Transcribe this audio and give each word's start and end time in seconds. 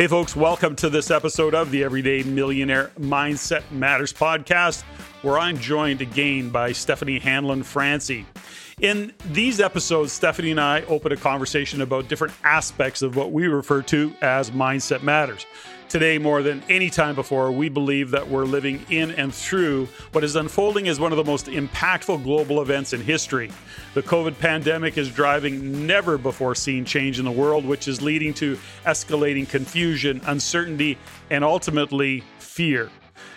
Hey, 0.00 0.06
folks, 0.06 0.36
welcome 0.36 0.76
to 0.76 0.88
this 0.88 1.10
episode 1.10 1.56
of 1.56 1.72
the 1.72 1.82
Everyday 1.82 2.22
Millionaire 2.22 2.92
Mindset 3.00 3.68
Matters 3.72 4.12
podcast, 4.12 4.84
where 5.22 5.40
I'm 5.40 5.58
joined 5.58 6.00
again 6.00 6.50
by 6.50 6.70
Steffany 6.70 7.20
Hanlon 7.20 7.64
Francey. 7.64 8.24
In 8.80 9.12
these 9.32 9.58
episodes, 9.58 10.16
Steffany 10.16 10.52
and 10.52 10.60
I 10.60 10.82
open 10.82 11.10
a 11.10 11.16
conversation 11.16 11.80
about 11.80 12.06
different 12.06 12.32
aspects 12.44 13.02
of 13.02 13.16
what 13.16 13.32
we 13.32 13.48
refer 13.48 13.82
to 13.82 14.14
as 14.22 14.52
mindset 14.52 15.02
matters. 15.02 15.44
Today, 15.88 16.18
more 16.18 16.42
than 16.42 16.62
any 16.68 16.90
time 16.90 17.14
before, 17.14 17.50
we 17.50 17.70
believe 17.70 18.10
that 18.10 18.28
we're 18.28 18.44
living 18.44 18.84
in 18.90 19.10
and 19.12 19.34
through 19.34 19.86
what 20.12 20.22
is 20.22 20.36
unfolding 20.36 20.86
as 20.86 21.00
one 21.00 21.12
of 21.12 21.16
the 21.16 21.24
most 21.24 21.46
impactful 21.46 22.22
global 22.24 22.60
events 22.60 22.92
in 22.92 23.00
history. 23.00 23.50
The 23.94 24.02
COVID 24.02 24.38
pandemic 24.38 24.98
is 24.98 25.10
driving 25.10 25.86
never 25.86 26.18
before 26.18 26.54
seen 26.54 26.84
change 26.84 27.18
in 27.18 27.24
the 27.24 27.30
world, 27.30 27.64
which 27.64 27.88
is 27.88 28.02
leading 28.02 28.34
to 28.34 28.58
escalating 28.84 29.48
confusion, 29.48 30.20
uncertainty, 30.26 30.98
and 31.30 31.42
ultimately 31.42 32.22
fear. 32.38 32.90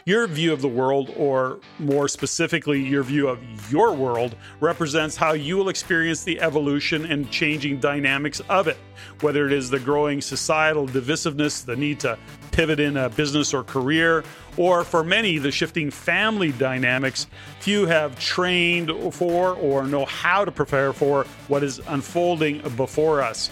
Your 0.05 0.27
view 0.27 0.51
of 0.51 0.61
the 0.61 0.67
world, 0.67 1.13
or 1.15 1.59
more 1.77 2.07
specifically, 2.07 2.81
your 2.81 3.03
view 3.03 3.27
of 3.27 3.39
your 3.71 3.93
world, 3.93 4.35
represents 4.59 5.15
how 5.15 5.33
you 5.33 5.57
will 5.57 5.69
experience 5.69 6.23
the 6.23 6.41
evolution 6.41 7.05
and 7.05 7.29
changing 7.29 7.79
dynamics 7.79 8.41
of 8.49 8.67
it. 8.67 8.77
Whether 9.21 9.45
it 9.45 9.53
is 9.53 9.69
the 9.69 9.79
growing 9.79 10.19
societal 10.19 10.87
divisiveness, 10.87 11.63
the 11.63 11.75
need 11.75 11.99
to 12.01 12.17
pivot 12.51 12.79
in 12.79 12.97
a 12.97 13.09
business 13.09 13.53
or 13.53 13.63
career, 13.63 14.23
or 14.57 14.83
for 14.83 15.03
many, 15.03 15.37
the 15.37 15.51
shifting 15.51 15.89
family 15.89 16.51
dynamics, 16.51 17.27
few 17.59 17.85
have 17.85 18.19
trained 18.19 18.91
for 19.13 19.55
or 19.55 19.85
know 19.85 20.05
how 20.05 20.45
to 20.45 20.51
prepare 20.51 20.93
for 20.93 21.25
what 21.47 21.63
is 21.63 21.79
unfolding 21.87 22.61
before 22.75 23.21
us. 23.21 23.49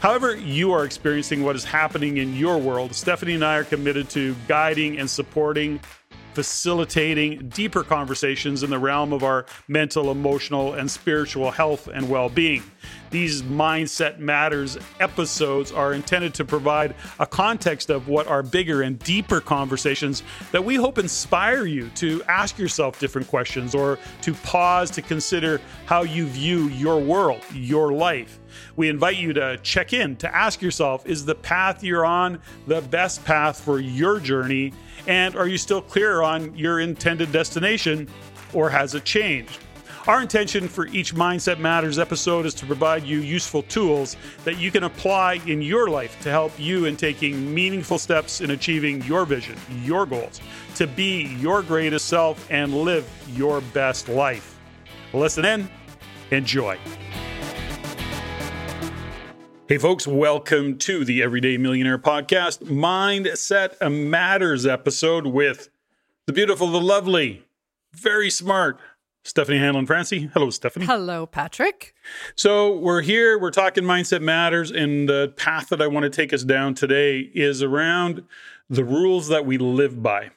However, 0.00 0.34
you 0.34 0.72
are 0.72 0.84
experiencing 0.84 1.44
what 1.44 1.56
is 1.56 1.64
happening 1.64 2.16
in 2.16 2.34
your 2.34 2.56
world, 2.56 2.92
Steffany 2.92 3.34
and 3.34 3.44
I 3.44 3.56
are 3.58 3.64
committed 3.64 4.08
to 4.10 4.34
guiding 4.48 4.98
and 4.98 5.08
supporting 5.10 5.78
facilitating 6.34 7.48
deeper 7.48 7.82
conversations 7.82 8.62
in 8.62 8.70
the 8.70 8.78
realm 8.78 9.12
of 9.12 9.22
our 9.22 9.46
mental, 9.68 10.10
emotional, 10.10 10.74
and 10.74 10.90
spiritual 10.90 11.50
health 11.50 11.88
and 11.88 12.08
well 12.08 12.28
being. 12.28 12.62
These 13.10 13.42
Mindset 13.42 14.18
Matters 14.18 14.78
episodes 15.00 15.72
are 15.72 15.92
intended 15.92 16.32
to 16.34 16.44
provide 16.44 16.94
a 17.18 17.26
context 17.26 17.90
of 17.90 18.06
what 18.06 18.28
are 18.28 18.42
bigger 18.42 18.82
and 18.82 18.98
deeper 19.00 19.40
conversations 19.40 20.22
that 20.52 20.64
we 20.64 20.76
hope 20.76 20.98
inspire 20.98 21.66
you 21.66 21.88
to 21.96 22.22
ask 22.28 22.58
yourself 22.58 23.00
different 23.00 23.26
questions 23.26 23.74
or 23.74 23.98
to 24.22 24.32
pause 24.34 24.90
to 24.92 25.02
consider 25.02 25.60
how 25.86 26.02
you 26.02 26.26
view 26.26 26.68
your 26.68 27.00
world, 27.00 27.40
your 27.52 27.92
life. 27.92 28.38
We 28.76 28.88
invite 28.88 29.16
you 29.16 29.32
to 29.34 29.58
check 29.62 29.92
in 29.92 30.16
to 30.16 30.34
ask 30.34 30.62
yourself 30.62 31.06
is 31.06 31.24
the 31.24 31.34
path 31.34 31.82
you're 31.82 32.06
on 32.06 32.40
the 32.66 32.80
best 32.80 33.24
path 33.24 33.60
for 33.60 33.80
your 33.80 34.20
journey? 34.20 34.72
And 35.06 35.36
are 35.36 35.48
you 35.48 35.58
still 35.58 35.82
clear 35.82 36.22
on 36.22 36.56
your 36.56 36.80
intended 36.80 37.32
destination 37.32 38.08
or 38.52 38.70
has 38.70 38.94
it 38.94 39.04
changed? 39.04 39.58
Our 40.06 40.22
intention 40.22 40.66
for 40.66 40.86
each 40.86 41.14
Mindset 41.14 41.58
Matters 41.58 41.98
episode 41.98 42.46
is 42.46 42.54
to 42.54 42.66
provide 42.66 43.04
you 43.04 43.18
useful 43.18 43.62
tools 43.64 44.16
that 44.44 44.58
you 44.58 44.70
can 44.70 44.84
apply 44.84 45.34
in 45.46 45.60
your 45.60 45.90
life 45.90 46.18
to 46.22 46.30
help 46.30 46.52
you 46.58 46.86
in 46.86 46.96
taking 46.96 47.54
meaningful 47.54 47.98
steps 47.98 48.40
in 48.40 48.50
achieving 48.50 49.02
your 49.02 49.26
vision, 49.26 49.56
your 49.82 50.06
goals, 50.06 50.40
to 50.76 50.86
be 50.86 51.26
your 51.38 51.62
greatest 51.62 52.08
self 52.08 52.50
and 52.50 52.74
live 52.74 53.06
your 53.34 53.60
best 53.60 54.08
life. 54.08 54.58
Listen 55.12 55.44
in, 55.44 55.68
enjoy. 56.30 56.78
Hey, 59.70 59.78
folks, 59.78 60.04
welcome 60.04 60.78
to 60.78 61.04
the 61.04 61.22
Everyday 61.22 61.56
Millionaire 61.56 61.96
Podcast 61.96 62.64
Mindset 62.64 63.80
Matters 63.88 64.66
episode 64.66 65.26
with 65.26 65.68
the 66.26 66.32
beautiful, 66.32 66.66
the 66.66 66.80
lovely, 66.80 67.44
very 67.92 68.30
smart 68.30 68.80
Steffany 69.24 69.60
Hanlon 69.60 69.86
Francey. 69.86 70.28
Hello, 70.34 70.48
Steffany. 70.48 70.86
Hello, 70.86 71.24
Patrick. 71.24 71.94
So, 72.34 72.78
we're 72.78 73.02
here, 73.02 73.38
we're 73.38 73.52
talking 73.52 73.84
Mindset 73.84 74.22
Matters, 74.22 74.72
and 74.72 75.08
the 75.08 75.32
path 75.36 75.68
that 75.68 75.80
I 75.80 75.86
want 75.86 76.02
to 76.02 76.10
take 76.10 76.32
us 76.32 76.42
down 76.42 76.74
today 76.74 77.20
is 77.32 77.62
around 77.62 78.24
the 78.68 78.82
rules 78.82 79.28
that 79.28 79.46
we 79.46 79.56
live 79.56 80.02
by. 80.02 80.32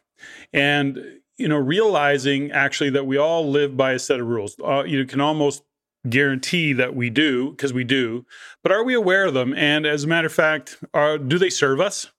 And 0.53 1.21
you 1.37 1.47
know, 1.47 1.57
realizing 1.57 2.51
actually 2.51 2.91
that 2.91 3.07
we 3.07 3.17
all 3.17 3.49
live 3.49 3.75
by 3.75 3.93
a 3.93 3.99
set 3.99 4.19
of 4.19 4.27
rules. 4.27 4.55
Uh, 4.63 4.83
you 4.83 5.03
can 5.07 5.19
almost 5.19 5.63
guarantee 6.09 6.73
that 6.73 6.95
we 6.95 7.09
do 7.09 7.51
because 7.51 7.73
we 7.73 7.83
do 7.83 8.25
but 8.63 8.71
are 8.71 8.83
we 8.83 8.93
aware 8.93 9.25
of 9.25 9.33
them? 9.33 9.53
And 9.53 9.85
as 9.85 10.03
a 10.03 10.07
matter 10.07 10.27
of 10.27 10.33
fact 10.33 10.77
are, 10.93 11.17
do 11.17 11.37
they 11.37 11.49
serve 11.49 11.79
us? 11.79 12.09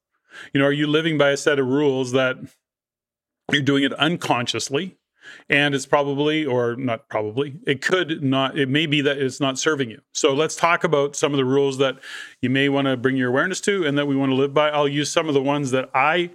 You 0.53 0.61
know 0.61 0.67
are 0.67 0.73
you 0.73 0.87
living 0.87 1.19
by 1.19 1.31
a 1.31 1.37
set 1.37 1.59
of 1.59 1.67
rules 1.67 2.13
that 2.13 2.37
you're 3.53 3.63
doing 3.63 3.85
it 3.85 3.93
unconsciously? 3.95 4.97
And 5.49 5.75
it's 5.75 5.87
probably 5.87 6.45
or 6.45 6.77
not 6.77 7.09
probably 7.09 7.57
it 7.67 7.81
could 7.81 8.23
not 8.23 8.59
it 8.59 8.69
may 8.69 8.87
be 8.87 9.01
that 9.01 9.19
it's 9.19 9.41
not 9.41 9.59
serving 9.59 9.91
you. 9.91 10.01
So 10.13 10.35
let's 10.35 10.55
talk 10.55 10.85
about 10.85 11.17
some 11.17 11.33
of 11.33 11.39
the 11.39 11.45
rules 11.45 11.79
that 11.79 11.99
you 12.43 12.51
may 12.51 12.69
want 12.69 12.87
to 12.87 12.97
bring 12.97 13.17
your 13.17 13.31
awareness 13.31 13.61
to 13.63 13.87
and 13.87 13.97
that 13.97 14.07
we 14.07 14.17
want 14.17 14.31
to 14.31 14.37
live 14.37 14.53
by. 14.53 14.69
I'll 14.69 14.89
use 14.89 15.11
some 15.11 15.29
of 15.29 15.35
the 15.35 15.43
ones 15.43 15.71
that 15.71 15.91
i 15.95 16.31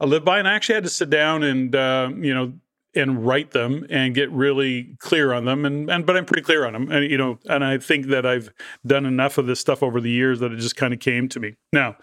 live 0.00 0.24
by 0.24 0.38
and 0.38 0.46
i 0.46 0.54
actually 0.54 0.76
had 0.76 0.84
to 0.84 0.90
sit 0.90 1.10
down 1.10 1.42
and 1.42 1.74
uh, 1.74 2.08
you 2.16 2.32
know 2.32 2.52
and 2.94 3.26
write 3.26 3.50
them 3.52 3.86
and 3.90 4.14
get 4.14 4.30
really 4.30 4.96
clear 4.98 5.32
on 5.32 5.44
them 5.44 5.64
and, 5.64 5.90
and 5.90 6.06
but 6.06 6.16
I'm 6.16 6.24
pretty 6.24 6.42
clear 6.42 6.66
on 6.66 6.72
them 6.72 6.90
and 6.90 7.10
you 7.10 7.18
know 7.18 7.38
and 7.46 7.64
I 7.64 7.78
think 7.78 8.06
that 8.06 8.24
I've 8.24 8.50
done 8.86 9.06
enough 9.06 9.38
of 9.38 9.46
this 9.46 9.60
stuff 9.60 9.82
over 9.82 10.00
the 10.00 10.10
years 10.10 10.40
that 10.40 10.52
it 10.52 10.56
just 10.56 10.76
kind 10.76 10.94
of 10.94 11.00
came 11.00 11.28
to 11.30 11.40
me. 11.40 11.54
Now, 11.72 11.96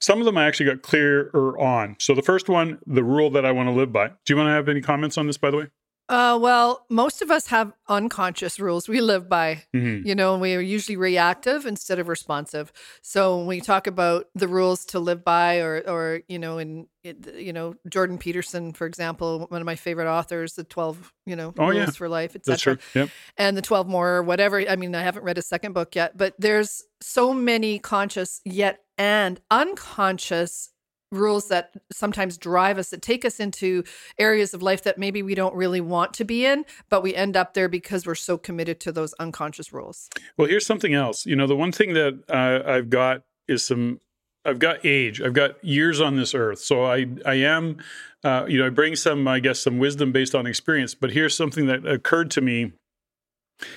some 0.00 0.18
of 0.18 0.24
them 0.24 0.36
I 0.36 0.46
actually 0.46 0.66
got 0.66 0.82
clearer 0.82 1.58
on. 1.58 1.96
So 1.98 2.14
the 2.14 2.22
first 2.22 2.48
one, 2.48 2.78
the 2.86 3.04
rule 3.04 3.30
that 3.30 3.46
I 3.46 3.52
want 3.52 3.68
to 3.68 3.72
live 3.72 3.92
by. 3.92 4.08
Do 4.08 4.14
you 4.28 4.36
want 4.36 4.48
to 4.48 4.52
have 4.52 4.68
any 4.68 4.80
comments 4.80 5.16
on 5.16 5.26
this 5.26 5.38
by 5.38 5.50
the 5.50 5.56
way? 5.58 5.66
Uh, 6.12 6.38
well, 6.38 6.84
most 6.90 7.22
of 7.22 7.30
us 7.30 7.46
have 7.46 7.72
unconscious 7.88 8.60
rules 8.60 8.86
we 8.86 9.00
live 9.00 9.30
by. 9.30 9.64
Mm-hmm. 9.74 10.06
You 10.06 10.14
know, 10.14 10.36
we 10.36 10.54
are 10.54 10.60
usually 10.60 10.98
reactive 10.98 11.64
instead 11.64 11.98
of 11.98 12.06
responsive. 12.06 12.70
So 13.00 13.38
when 13.38 13.46
we 13.46 13.62
talk 13.62 13.86
about 13.86 14.26
the 14.34 14.46
rules 14.46 14.84
to 14.86 14.98
live 14.98 15.24
by, 15.24 15.60
or, 15.60 15.82
or 15.88 16.20
you 16.28 16.38
know, 16.38 16.58
in 16.58 16.86
you 17.02 17.54
know 17.54 17.76
Jordan 17.88 18.18
Peterson, 18.18 18.74
for 18.74 18.86
example, 18.86 19.46
one 19.48 19.62
of 19.62 19.66
my 19.66 19.74
favorite 19.74 20.06
authors, 20.06 20.52
the 20.52 20.64
twelve 20.64 21.14
you 21.24 21.34
know 21.34 21.54
oh, 21.58 21.68
rules 21.68 21.76
yeah. 21.78 21.90
for 21.92 22.10
life, 22.10 22.36
etc. 22.36 22.78
Yep. 22.94 23.08
And 23.38 23.56
the 23.56 23.62
twelve 23.62 23.88
more, 23.88 24.22
whatever. 24.22 24.60
I 24.68 24.76
mean, 24.76 24.94
I 24.94 25.00
haven't 25.00 25.24
read 25.24 25.38
a 25.38 25.42
second 25.42 25.72
book 25.72 25.94
yet, 25.94 26.18
but 26.18 26.34
there's 26.38 26.84
so 27.00 27.32
many 27.32 27.78
conscious 27.78 28.42
yet 28.44 28.80
and 28.98 29.40
unconscious 29.50 30.71
rules 31.12 31.48
that 31.48 31.74
sometimes 31.92 32.36
drive 32.36 32.78
us 32.78 32.90
that 32.90 33.02
take 33.02 33.24
us 33.24 33.38
into 33.38 33.84
areas 34.18 34.54
of 34.54 34.62
life 34.62 34.82
that 34.82 34.98
maybe 34.98 35.22
we 35.22 35.34
don't 35.34 35.54
really 35.54 35.80
want 35.80 36.14
to 36.14 36.24
be 36.24 36.44
in 36.44 36.64
but 36.88 37.02
we 37.02 37.14
end 37.14 37.36
up 37.36 37.54
there 37.54 37.68
because 37.68 38.06
we're 38.06 38.14
so 38.14 38.36
committed 38.38 38.80
to 38.80 38.90
those 38.90 39.12
unconscious 39.14 39.72
rules. 39.72 40.08
Well 40.36 40.48
here's 40.48 40.66
something 40.66 40.94
else. 40.94 41.26
You 41.26 41.36
know 41.36 41.46
the 41.46 41.56
one 41.56 41.72
thing 41.72 41.94
that 41.94 42.18
uh, 42.28 42.68
i've 42.68 42.90
got 42.90 43.22
is 43.46 43.64
some 43.64 44.00
i've 44.44 44.58
got 44.58 44.84
age. 44.84 45.20
I've 45.20 45.34
got 45.34 45.62
years 45.64 46.00
on 46.00 46.16
this 46.16 46.34
earth. 46.34 46.58
So 46.58 46.84
i 46.84 47.06
i 47.26 47.34
am 47.34 47.76
uh, 48.24 48.46
you 48.48 48.58
know 48.58 48.66
i 48.66 48.70
bring 48.70 48.96
some 48.96 49.28
i 49.28 49.38
guess 49.38 49.60
some 49.60 49.78
wisdom 49.78 50.12
based 50.12 50.34
on 50.34 50.46
experience 50.46 50.94
but 50.94 51.12
here's 51.12 51.36
something 51.36 51.66
that 51.66 51.86
occurred 51.86 52.30
to 52.32 52.40
me 52.40 52.72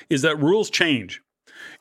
is 0.09 0.21
that 0.21 0.39
rules 0.39 0.69
change 0.69 1.21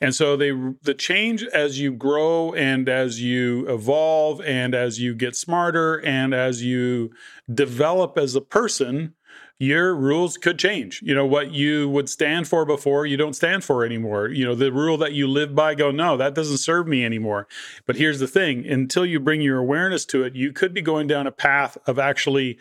and 0.00 0.15
so 0.15 0.37
they 0.37 0.50
the 0.82 0.94
change 0.94 1.44
as 1.44 1.78
you 1.78 1.93
grow 1.93 2.53
and 2.55 2.88
as 2.88 3.21
you 3.21 3.66
evolve 3.69 4.41
and 4.43 4.75
as 4.75 4.99
you 4.99 5.15
get 5.15 5.37
smarter 5.37 6.05
and 6.05 6.34
as 6.34 6.62
you 6.62 7.10
develop 7.53 8.19
as 8.19 8.34
a 8.34 8.41
person, 8.41 9.15
your 9.59 9.94
rules 9.94 10.37
could 10.37 10.59
change. 10.59 11.00
You 11.03 11.15
know, 11.15 11.27
what 11.27 11.53
you 11.53 11.88
would 11.88 12.09
stand 12.09 12.49
for 12.49 12.65
before, 12.65 13.06
you 13.06 13.16
don't 13.16 13.37
stand 13.37 13.65
for 13.65 13.84
anymore. 13.84 14.28
You 14.28 14.44
know, 14.44 14.55
the 14.55 14.72
rule 14.72 14.97
that 14.99 15.12
you 15.12 15.28
live 15.28 15.55
by, 15.55 15.75
go, 15.75 15.91
no, 15.91 16.16
that 16.16 16.34
doesn't 16.34 16.59
serve 16.59 16.87
me 16.87 17.05
anymore. 17.05 17.47
But 17.87 17.97
here's 17.97 18.20
the 18.20 18.26
thing 18.26 18.67
until 18.67 19.06
you 19.06 19.20
bring 19.20 19.40
your 19.40 19.58
awareness 19.58 20.05
to 20.06 20.25
it, 20.25 20.35
you 20.35 20.52
could 20.52 20.75
be 20.75 20.82
going 20.82 21.06
down 21.06 21.26
a 21.26 21.32
path 21.32 21.79
of 21.87 21.99
actually 21.99 22.58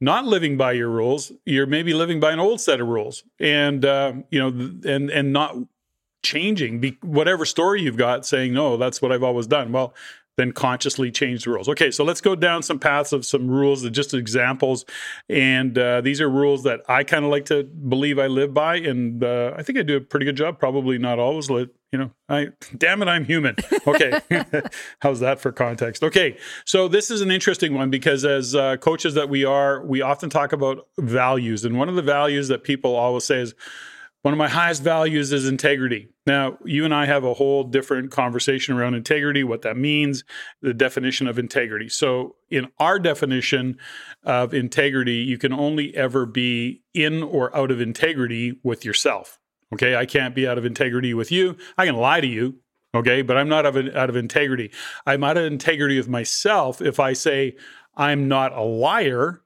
not 0.00 0.26
living 0.26 0.58
by 0.58 0.72
your 0.72 0.90
rules 0.90 1.32
you're 1.46 1.66
maybe 1.66 1.94
living 1.94 2.20
by 2.20 2.30
an 2.30 2.38
old 2.38 2.60
set 2.60 2.82
of 2.82 2.86
rules 2.86 3.24
and 3.40 3.82
uh, 3.84 4.12
you 4.30 4.38
know 4.38 4.48
and 4.84 5.10
and 5.10 5.32
not 5.32 5.56
changing 6.22 6.80
be, 6.80 6.98
whatever 7.02 7.44
story 7.44 7.82
you've 7.82 7.96
got 7.96 8.26
saying 8.26 8.52
no 8.52 8.76
that's 8.76 9.00
what 9.00 9.12
i've 9.12 9.22
always 9.22 9.46
done. 9.46 9.72
Well 9.72 9.94
then 10.36 10.52
consciously 10.52 11.10
change 11.10 11.44
the 11.44 11.50
rules. 11.50 11.68
Okay 11.68 11.90
so 11.90 12.04
let's 12.04 12.20
go 12.20 12.34
down 12.34 12.62
some 12.62 12.78
paths 12.78 13.12
of 13.12 13.24
some 13.24 13.48
rules 13.48 13.82
that 13.82 13.90
just 13.90 14.12
examples. 14.12 14.84
And 15.28 15.78
uh, 15.78 16.02
these 16.02 16.20
are 16.20 16.28
rules 16.28 16.62
that 16.64 16.80
i 16.88 17.04
kind 17.04 17.24
of 17.24 17.30
like 17.30 17.46
to 17.46 17.64
believe 17.64 18.18
i 18.18 18.26
live 18.26 18.52
by 18.52 18.76
and 18.76 19.22
uh, 19.24 19.54
i 19.56 19.62
think 19.62 19.78
i 19.78 19.82
do 19.82 19.96
a 19.96 20.00
pretty 20.00 20.26
good 20.26 20.36
job 20.36 20.58
probably 20.58 20.98
not 20.98 21.18
always 21.18 21.48
let 21.50 21.68
you 21.92 21.98
know 21.98 22.10
i 22.28 22.48
damn 22.76 23.02
it 23.02 23.08
i'm 23.08 23.24
human. 23.24 23.56
Okay. 23.86 24.20
How's 25.00 25.20
that 25.20 25.40
for 25.40 25.52
context? 25.52 26.02
Okay 26.02 26.36
so 26.64 26.88
this 26.88 27.10
is 27.10 27.20
an 27.20 27.30
interesting 27.30 27.74
one 27.74 27.90
because 27.90 28.24
as 28.24 28.54
uh, 28.54 28.76
coaches 28.76 29.14
that 29.14 29.28
we 29.28 29.44
are 29.44 29.84
we 29.86 30.02
often 30.02 30.28
talk 30.28 30.52
about 30.52 30.86
values 30.98 31.64
and 31.64 31.78
one 31.78 31.88
of 31.88 31.94
the 31.94 32.02
values 32.02 32.48
that 32.48 32.64
people 32.64 32.94
always 32.94 33.24
say 33.24 33.40
is 33.40 33.54
One 34.26 34.32
of 34.32 34.38
my 34.38 34.48
highest 34.48 34.82
values 34.82 35.32
is 35.32 35.46
integrity. 35.46 36.08
Now, 36.26 36.58
you 36.64 36.84
and 36.84 36.92
I 36.92 37.06
have 37.06 37.22
a 37.22 37.34
whole 37.34 37.62
different 37.62 38.10
conversation 38.10 38.76
around 38.76 38.94
integrity, 38.94 39.44
what 39.44 39.62
that 39.62 39.76
means, 39.76 40.24
the 40.60 40.74
definition 40.74 41.28
of 41.28 41.38
integrity. 41.38 41.88
So, 41.88 42.34
in 42.50 42.66
our 42.80 42.98
definition 42.98 43.78
of 44.24 44.52
integrity, 44.52 45.18
you 45.18 45.38
can 45.38 45.52
only 45.52 45.94
ever 45.94 46.26
be 46.26 46.82
in 46.92 47.22
or 47.22 47.56
out 47.56 47.70
of 47.70 47.80
integrity 47.80 48.58
with 48.64 48.84
yourself. 48.84 49.38
Okay, 49.72 49.94
I 49.94 50.06
can't 50.06 50.34
be 50.34 50.44
out 50.44 50.58
of 50.58 50.64
integrity 50.64 51.14
with 51.14 51.30
you. 51.30 51.56
I 51.78 51.86
can 51.86 51.94
lie 51.94 52.20
to 52.20 52.26
you, 52.26 52.56
okay, 52.96 53.22
but 53.22 53.36
I'm 53.36 53.48
not 53.48 53.64
out 53.64 53.76
of, 53.76 53.94
out 53.94 54.10
of 54.10 54.16
integrity. 54.16 54.72
I'm 55.06 55.22
out 55.22 55.36
of 55.36 55.44
integrity 55.44 55.98
with 55.98 56.08
myself 56.08 56.80
if 56.82 56.98
I 56.98 57.12
say 57.12 57.54
I'm 57.94 58.26
not 58.26 58.52
a 58.52 58.62
liar 58.62 59.42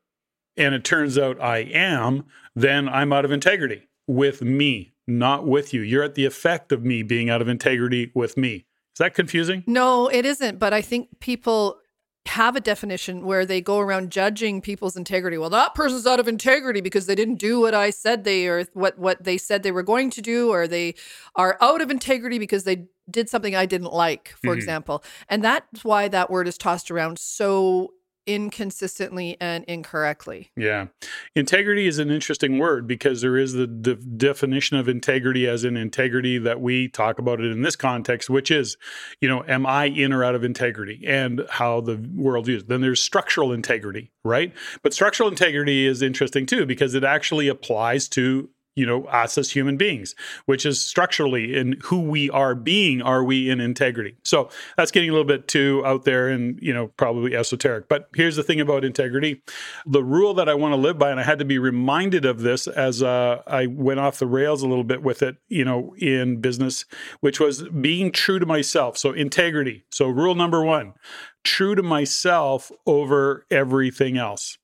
and 0.56 0.74
it 0.74 0.84
turns 0.84 1.18
out 1.18 1.38
I 1.38 1.58
am, 1.58 2.24
then 2.56 2.88
I'm 2.88 3.12
out 3.12 3.26
of 3.26 3.30
integrity 3.30 3.89
with 4.10 4.42
me, 4.42 4.92
not 5.06 5.46
with 5.46 5.72
you. 5.72 5.82
You're 5.82 6.02
at 6.02 6.16
the 6.16 6.26
effect 6.26 6.72
of 6.72 6.84
me 6.84 7.02
being 7.02 7.30
out 7.30 7.40
of 7.40 7.48
integrity 7.48 8.10
with 8.14 8.36
me. 8.36 8.66
Is 8.94 8.98
that 8.98 9.14
confusing? 9.14 9.62
No, 9.66 10.08
it 10.08 10.26
isn't. 10.26 10.58
But 10.58 10.72
I 10.72 10.82
think 10.82 11.20
people 11.20 11.78
have 12.26 12.56
a 12.56 12.60
definition 12.60 13.24
where 13.24 13.46
they 13.46 13.60
go 13.60 13.78
around 13.78 14.10
judging 14.10 14.60
people's 14.60 14.96
integrity. 14.96 15.38
Well, 15.38 15.48
that 15.50 15.74
person's 15.74 16.06
out 16.06 16.20
of 16.20 16.28
integrity 16.28 16.80
because 16.80 17.06
they 17.06 17.14
didn't 17.14 17.36
do 17.36 17.60
what 17.60 17.74
I 17.74 17.90
said 17.90 18.24
they 18.24 18.46
or 18.46 18.64
what 18.74 18.98
what 18.98 19.22
they 19.22 19.38
said 19.38 19.62
they 19.62 19.72
were 19.72 19.82
going 19.82 20.10
to 20.10 20.20
do, 20.20 20.50
or 20.50 20.66
they 20.66 20.96
are 21.36 21.56
out 21.60 21.80
of 21.80 21.90
integrity 21.90 22.38
because 22.38 22.64
they 22.64 22.86
did 23.08 23.28
something 23.28 23.54
I 23.54 23.66
didn't 23.66 23.92
like, 23.92 24.34
for 24.42 24.48
mm-hmm. 24.48 24.58
example. 24.58 25.04
And 25.28 25.42
that's 25.42 25.84
why 25.84 26.08
that 26.08 26.30
word 26.30 26.48
is 26.48 26.58
tossed 26.58 26.90
around 26.90 27.18
so 27.18 27.94
inconsistently 28.34 29.36
and 29.40 29.64
incorrectly. 29.64 30.50
Yeah. 30.56 30.86
Integrity 31.34 31.86
is 31.86 31.98
an 31.98 32.10
interesting 32.10 32.58
word 32.58 32.86
because 32.86 33.20
there 33.20 33.36
is 33.36 33.54
the 33.54 33.66
de- 33.66 33.96
definition 33.96 34.76
of 34.76 34.88
integrity 34.88 35.48
as 35.48 35.64
in 35.64 35.76
integrity 35.76 36.38
that 36.38 36.60
we 36.60 36.88
talk 36.88 37.18
about 37.18 37.40
it 37.40 37.50
in 37.50 37.62
this 37.62 37.76
context, 37.76 38.30
which 38.30 38.50
is, 38.50 38.76
you 39.20 39.28
know, 39.28 39.44
am 39.46 39.66
I 39.66 39.86
in 39.86 40.12
or 40.12 40.24
out 40.24 40.34
of 40.34 40.44
integrity 40.44 41.02
and 41.06 41.44
how 41.50 41.80
the 41.80 41.96
world 42.14 42.46
views. 42.46 42.64
Then 42.64 42.80
there's 42.80 43.00
structural 43.00 43.52
integrity, 43.52 44.10
right? 44.24 44.52
But 44.82 44.94
structural 44.94 45.28
integrity 45.28 45.86
is 45.86 46.02
interesting 46.02 46.46
too 46.46 46.66
because 46.66 46.94
it 46.94 47.04
actually 47.04 47.48
applies 47.48 48.08
to 48.10 48.50
you 48.74 48.86
know 48.86 49.04
us 49.04 49.36
as 49.38 49.50
human 49.50 49.76
beings 49.76 50.14
which 50.46 50.64
is 50.64 50.80
structurally 50.84 51.56
in 51.56 51.76
who 51.84 52.00
we 52.00 52.30
are 52.30 52.54
being 52.54 53.02
are 53.02 53.24
we 53.24 53.50
in 53.50 53.60
integrity? 53.60 54.16
So 54.24 54.50
that's 54.76 54.90
getting 54.90 55.10
a 55.10 55.12
little 55.12 55.26
bit 55.26 55.48
too 55.48 55.82
out 55.84 56.04
there 56.04 56.28
and 56.28 56.58
you 56.62 56.72
know 56.72 56.88
probably 56.88 57.36
esoteric. 57.36 57.88
But 57.88 58.08
here's 58.14 58.36
the 58.36 58.42
thing 58.42 58.60
about 58.60 58.84
integrity. 58.84 59.42
The 59.86 60.04
rule 60.04 60.34
that 60.34 60.48
i 60.48 60.54
want 60.54 60.72
to 60.72 60.76
live 60.76 60.98
by 60.98 61.10
and 61.10 61.20
i 61.20 61.22
had 61.22 61.38
to 61.38 61.44
be 61.44 61.58
reminded 61.58 62.24
of 62.24 62.40
this 62.40 62.66
as 62.66 63.02
uh, 63.02 63.42
i 63.46 63.66
went 63.66 64.00
off 64.00 64.18
the 64.18 64.26
rails 64.26 64.62
a 64.62 64.68
little 64.68 64.84
bit 64.84 65.02
with 65.02 65.22
it 65.22 65.36
you 65.48 65.64
know 65.64 65.94
in 65.98 66.40
business 66.40 66.84
which 67.20 67.40
was 67.40 67.62
being 67.68 68.12
true 68.12 68.38
to 68.38 68.46
myself. 68.46 68.96
So 68.98 69.12
integrity. 69.12 69.84
So 69.90 70.08
rule 70.08 70.34
number 70.34 70.62
one 70.64 70.94
true 71.42 71.74
to 71.74 71.82
myself 71.82 72.70
over 72.86 73.46
everything 73.50 74.18
else 74.18 74.58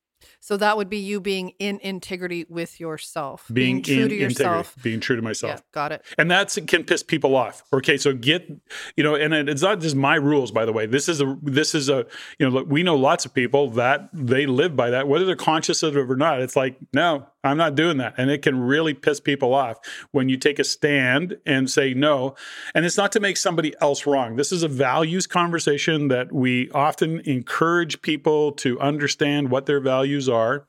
so 0.46 0.56
that 0.58 0.76
would 0.76 0.88
be 0.88 0.98
you 0.98 1.20
being 1.20 1.54
in 1.58 1.80
integrity 1.80 2.46
with 2.48 2.78
yourself, 2.78 3.50
being, 3.52 3.82
being 3.82 3.98
true 3.98 4.08
to 4.08 4.14
yourself, 4.14 4.58
integrity, 4.58 4.80
being 4.88 5.00
true 5.00 5.16
to 5.16 5.22
myself. 5.22 5.54
Yeah, 5.56 5.60
got 5.72 5.90
it. 5.90 6.04
And 6.18 6.30
that 6.30 6.56
can 6.68 6.84
piss 6.84 7.02
people 7.02 7.34
off. 7.34 7.64
Okay, 7.72 7.96
so 7.96 8.14
get 8.14 8.48
you 8.96 9.02
know, 9.02 9.16
and 9.16 9.34
it's 9.34 9.62
not 9.62 9.80
just 9.80 9.96
my 9.96 10.14
rules, 10.14 10.52
by 10.52 10.64
the 10.64 10.72
way. 10.72 10.86
This 10.86 11.08
is 11.08 11.20
a 11.20 11.36
this 11.42 11.74
is 11.74 11.88
a 11.88 12.06
you 12.38 12.48
know, 12.48 12.62
we 12.62 12.84
know 12.84 12.94
lots 12.94 13.24
of 13.24 13.34
people 13.34 13.70
that 13.70 14.08
they 14.12 14.46
live 14.46 14.76
by 14.76 14.90
that, 14.90 15.08
whether 15.08 15.24
they're 15.24 15.34
conscious 15.34 15.82
of 15.82 15.96
it 15.96 16.08
or 16.08 16.14
not. 16.14 16.40
It's 16.40 16.54
like 16.54 16.78
no, 16.94 17.26
I'm 17.46 17.56
not 17.56 17.74
doing 17.74 17.98
that. 17.98 18.14
And 18.16 18.30
it 18.30 18.42
can 18.42 18.60
really 18.60 18.94
piss 18.94 19.20
people 19.20 19.54
off 19.54 19.78
when 20.10 20.28
you 20.28 20.36
take 20.36 20.58
a 20.58 20.64
stand 20.64 21.36
and 21.46 21.70
say 21.70 21.94
no. 21.94 22.34
And 22.74 22.84
it's 22.84 22.96
not 22.96 23.12
to 23.12 23.20
make 23.20 23.36
somebody 23.36 23.74
else 23.80 24.06
wrong. 24.06 24.36
This 24.36 24.52
is 24.52 24.62
a 24.62 24.68
values 24.68 25.26
conversation 25.26 26.08
that 26.08 26.32
we 26.32 26.70
often 26.70 27.20
encourage 27.20 28.02
people 28.02 28.52
to 28.52 28.78
understand 28.80 29.50
what 29.50 29.66
their 29.66 29.80
values 29.80 30.28
are. 30.28 30.66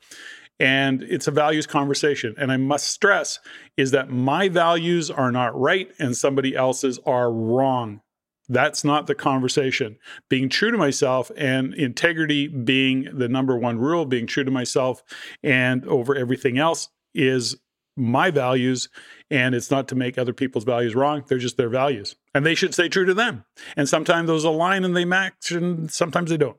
And 0.59 1.03
it's 1.03 1.27
a 1.27 1.31
values 1.31 1.67
conversation. 1.67 2.33
And 2.37 2.51
I 2.51 2.57
must 2.57 2.87
stress 2.87 3.39
is 3.75 3.91
that 3.91 4.09
my 4.09 4.49
values 4.49 5.11
are 5.11 5.31
not 5.31 5.59
right 5.59 5.91
and 5.99 6.17
somebody 6.17 6.55
else's 6.55 6.99
are 7.05 7.31
wrong. 7.31 8.01
That's 8.49 8.83
not 8.83 9.07
the 9.07 9.15
conversation. 9.15 9.97
Being 10.29 10.49
true 10.49 10.71
to 10.71 10.77
myself 10.77 11.31
and 11.35 11.73
integrity 11.73 12.47
being 12.47 13.09
the 13.13 13.27
number 13.27 13.57
one 13.57 13.77
rule, 13.77 14.05
being 14.05 14.27
true 14.27 14.43
to 14.43 14.51
myself 14.51 15.03
and 15.43 15.85
over 15.85 16.15
everything 16.15 16.57
else 16.57 16.89
is 17.13 17.57
my 17.97 18.31
values. 18.31 18.89
And 19.29 19.53
it's 19.53 19.69
not 19.69 19.89
to 19.89 19.95
make 19.95 20.17
other 20.17 20.33
people's 20.33 20.63
values 20.63 20.95
wrong. 20.95 21.23
They're 21.27 21.37
just 21.37 21.57
their 21.57 21.69
values. 21.69 22.15
And 22.33 22.45
they 22.45 22.55
should 22.55 22.73
stay 22.73 22.87
true 22.87 23.05
to 23.05 23.13
them. 23.13 23.43
And 23.75 23.89
sometimes 23.89 24.27
those 24.27 24.45
align 24.45 24.85
and 24.85 24.95
they 24.95 25.03
match, 25.03 25.51
and 25.51 25.91
sometimes 25.91 26.29
they 26.29 26.37
don't. 26.37 26.57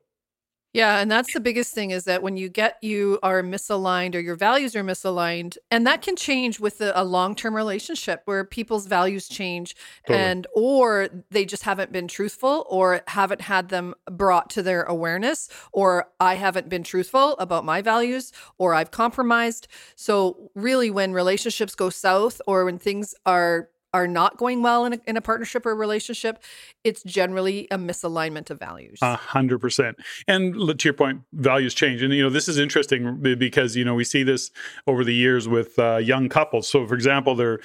Yeah, 0.74 0.98
and 1.00 1.10
that's 1.10 1.32
the 1.32 1.40
biggest 1.40 1.72
thing 1.74 1.92
is 1.92 2.04
that 2.04 2.22
when 2.22 2.36
you 2.36 2.50
get 2.50 2.76
you 2.82 3.18
are 3.22 3.42
misaligned 3.42 4.14
or 4.14 4.20
your 4.20 4.36
values 4.36 4.76
are 4.76 4.84
misaligned, 4.84 5.56
and 5.70 5.86
that 5.86 6.02
can 6.02 6.14
change 6.14 6.60
with 6.60 6.80
a, 6.82 6.92
a 6.94 7.04
long-term 7.04 7.56
relationship 7.56 8.20
where 8.26 8.44
people's 8.44 8.86
values 8.86 9.28
change 9.28 9.74
totally. 10.06 10.24
and 10.24 10.46
or 10.54 11.08
they 11.30 11.46
just 11.46 11.62
haven't 11.62 11.90
been 11.90 12.06
truthful 12.06 12.66
or 12.68 13.00
haven't 13.06 13.40
had 13.40 13.70
them 13.70 13.94
brought 14.10 14.50
to 14.50 14.62
their 14.62 14.82
awareness 14.84 15.48
or 15.72 16.10
I 16.20 16.34
haven't 16.34 16.68
been 16.68 16.82
truthful 16.82 17.32
about 17.38 17.64
my 17.64 17.80
values 17.80 18.30
or 18.58 18.74
I've 18.74 18.90
compromised. 18.90 19.68
So 19.96 20.50
really 20.54 20.90
when 20.90 21.12
relationships 21.14 21.74
go 21.74 21.88
south 21.88 22.42
or 22.46 22.66
when 22.66 22.78
things 22.78 23.14
are 23.24 23.70
are 23.94 24.06
not 24.06 24.36
going 24.36 24.62
well 24.62 24.84
in 24.84 24.92
a, 24.92 25.00
in 25.06 25.16
a 25.16 25.20
partnership 25.20 25.64
or 25.64 25.74
relationship, 25.74 26.42
it's 26.84 27.02
generally 27.02 27.66
a 27.70 27.78
misalignment 27.78 28.50
of 28.50 28.58
values. 28.58 28.98
A 29.02 29.16
hundred 29.16 29.60
percent. 29.60 29.96
And 30.26 30.54
to 30.78 30.88
your 30.88 30.94
point, 30.94 31.22
values 31.32 31.74
change. 31.74 32.02
And, 32.02 32.12
you 32.12 32.22
know, 32.22 32.30
this 32.30 32.48
is 32.48 32.58
interesting 32.58 33.20
because, 33.38 33.76
you 33.76 33.84
know, 33.84 33.94
we 33.94 34.04
see 34.04 34.22
this 34.22 34.50
over 34.86 35.04
the 35.04 35.14
years 35.14 35.48
with 35.48 35.78
uh, 35.78 35.96
young 35.96 36.28
couples. 36.28 36.68
So, 36.68 36.86
for 36.86 36.94
example, 36.94 37.34
they're 37.34 37.60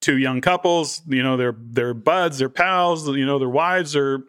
two 0.00 0.16
young 0.16 0.40
couples, 0.40 1.02
you 1.06 1.22
know, 1.22 1.36
they're, 1.36 1.56
they're 1.58 1.94
buds, 1.94 2.38
they're 2.38 2.48
pals, 2.48 3.08
you 3.08 3.26
know, 3.26 3.38
their 3.38 3.48
wives 3.48 3.96
are 3.96 4.24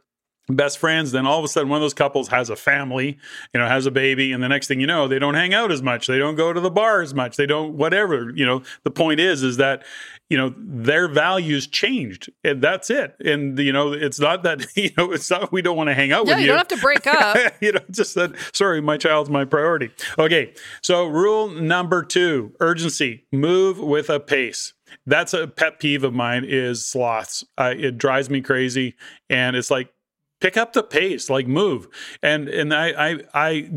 best 0.49 0.77
friends 0.77 1.11
then 1.11 1.25
all 1.25 1.39
of 1.39 1.45
a 1.45 1.47
sudden 1.47 1.69
one 1.69 1.77
of 1.77 1.81
those 1.81 1.93
couples 1.93 2.27
has 2.29 2.49
a 2.49 2.55
family 2.55 3.17
you 3.53 3.59
know 3.59 3.67
has 3.67 3.85
a 3.85 3.91
baby 3.91 4.31
and 4.31 4.43
the 4.43 4.49
next 4.49 4.67
thing 4.67 4.79
you 4.79 4.87
know 4.87 5.07
they 5.07 5.19
don't 5.19 5.35
hang 5.35 5.53
out 5.53 5.71
as 5.71 5.81
much. 5.81 6.07
They 6.07 6.17
don't 6.17 6.35
go 6.35 6.53
to 6.53 6.59
the 6.59 6.71
bar 6.71 7.01
as 7.01 7.13
much. 7.13 7.37
They 7.37 7.45
don't 7.45 7.75
whatever 7.75 8.31
you 8.35 8.45
know. 8.45 8.63
The 8.83 8.91
point 8.91 9.19
is 9.19 9.43
is 9.43 9.57
that 9.57 9.83
you 10.29 10.37
know 10.37 10.53
their 10.57 11.07
values 11.07 11.67
changed 11.67 12.29
and 12.43 12.61
that's 12.61 12.89
it. 12.89 13.15
And 13.23 13.57
you 13.59 13.73
know 13.73 13.91
it's 13.91 14.19
not 14.19 14.43
that 14.43 14.65
you 14.75 14.91
know 14.97 15.11
it's 15.11 15.29
not 15.29 15.51
we 15.51 15.61
don't 15.61 15.77
want 15.77 15.89
to 15.89 15.93
hang 15.93 16.11
out 16.11 16.27
yeah, 16.27 16.33
with 16.33 16.39
you 16.39 16.45
you. 16.45 16.47
don't 16.51 16.57
have 16.57 16.67
to 16.69 16.77
break 16.77 17.07
up. 17.07 17.53
You 17.61 17.73
know 17.73 17.81
just 17.91 18.15
that 18.15 18.35
sorry 18.53 18.81
my 18.81 18.97
child's 18.97 19.29
my 19.29 19.45
priority. 19.45 19.91
Okay 20.17 20.53
so 20.81 21.05
rule 21.05 21.49
number 21.49 22.03
two 22.03 22.53
urgency. 22.59 23.25
Move 23.31 23.79
with 23.79 24.09
a 24.09 24.19
pace. 24.19 24.73
That's 25.05 25.33
a 25.33 25.47
pet 25.47 25.79
peeve 25.79 26.03
of 26.03 26.13
mine 26.13 26.45
is 26.47 26.85
sloths. 26.85 27.43
Uh, 27.57 27.73
it 27.77 27.97
drives 27.97 28.29
me 28.29 28.41
crazy 28.41 28.95
and 29.29 29.55
it's 29.55 29.69
like 29.69 29.91
pick 30.39 30.57
up 30.57 30.73
the 30.73 30.83
pace, 30.83 31.29
like 31.29 31.47
move. 31.47 31.87
And 32.21 32.47
and 32.49 32.73
I 32.73 33.11
I 33.11 33.19
I 33.33 33.71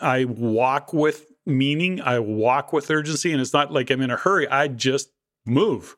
I 0.00 0.24
walk 0.24 0.92
with 0.92 1.32
meaning. 1.44 2.00
I 2.00 2.18
walk 2.18 2.72
with 2.72 2.90
urgency, 2.90 3.32
and 3.32 3.40
it's 3.40 3.52
not 3.52 3.72
like 3.72 3.90
I'm 3.90 4.00
in 4.00 4.10
a 4.10 4.16
hurry. 4.16 4.48
I 4.48 4.68
just 4.68 5.10
move. 5.44 5.96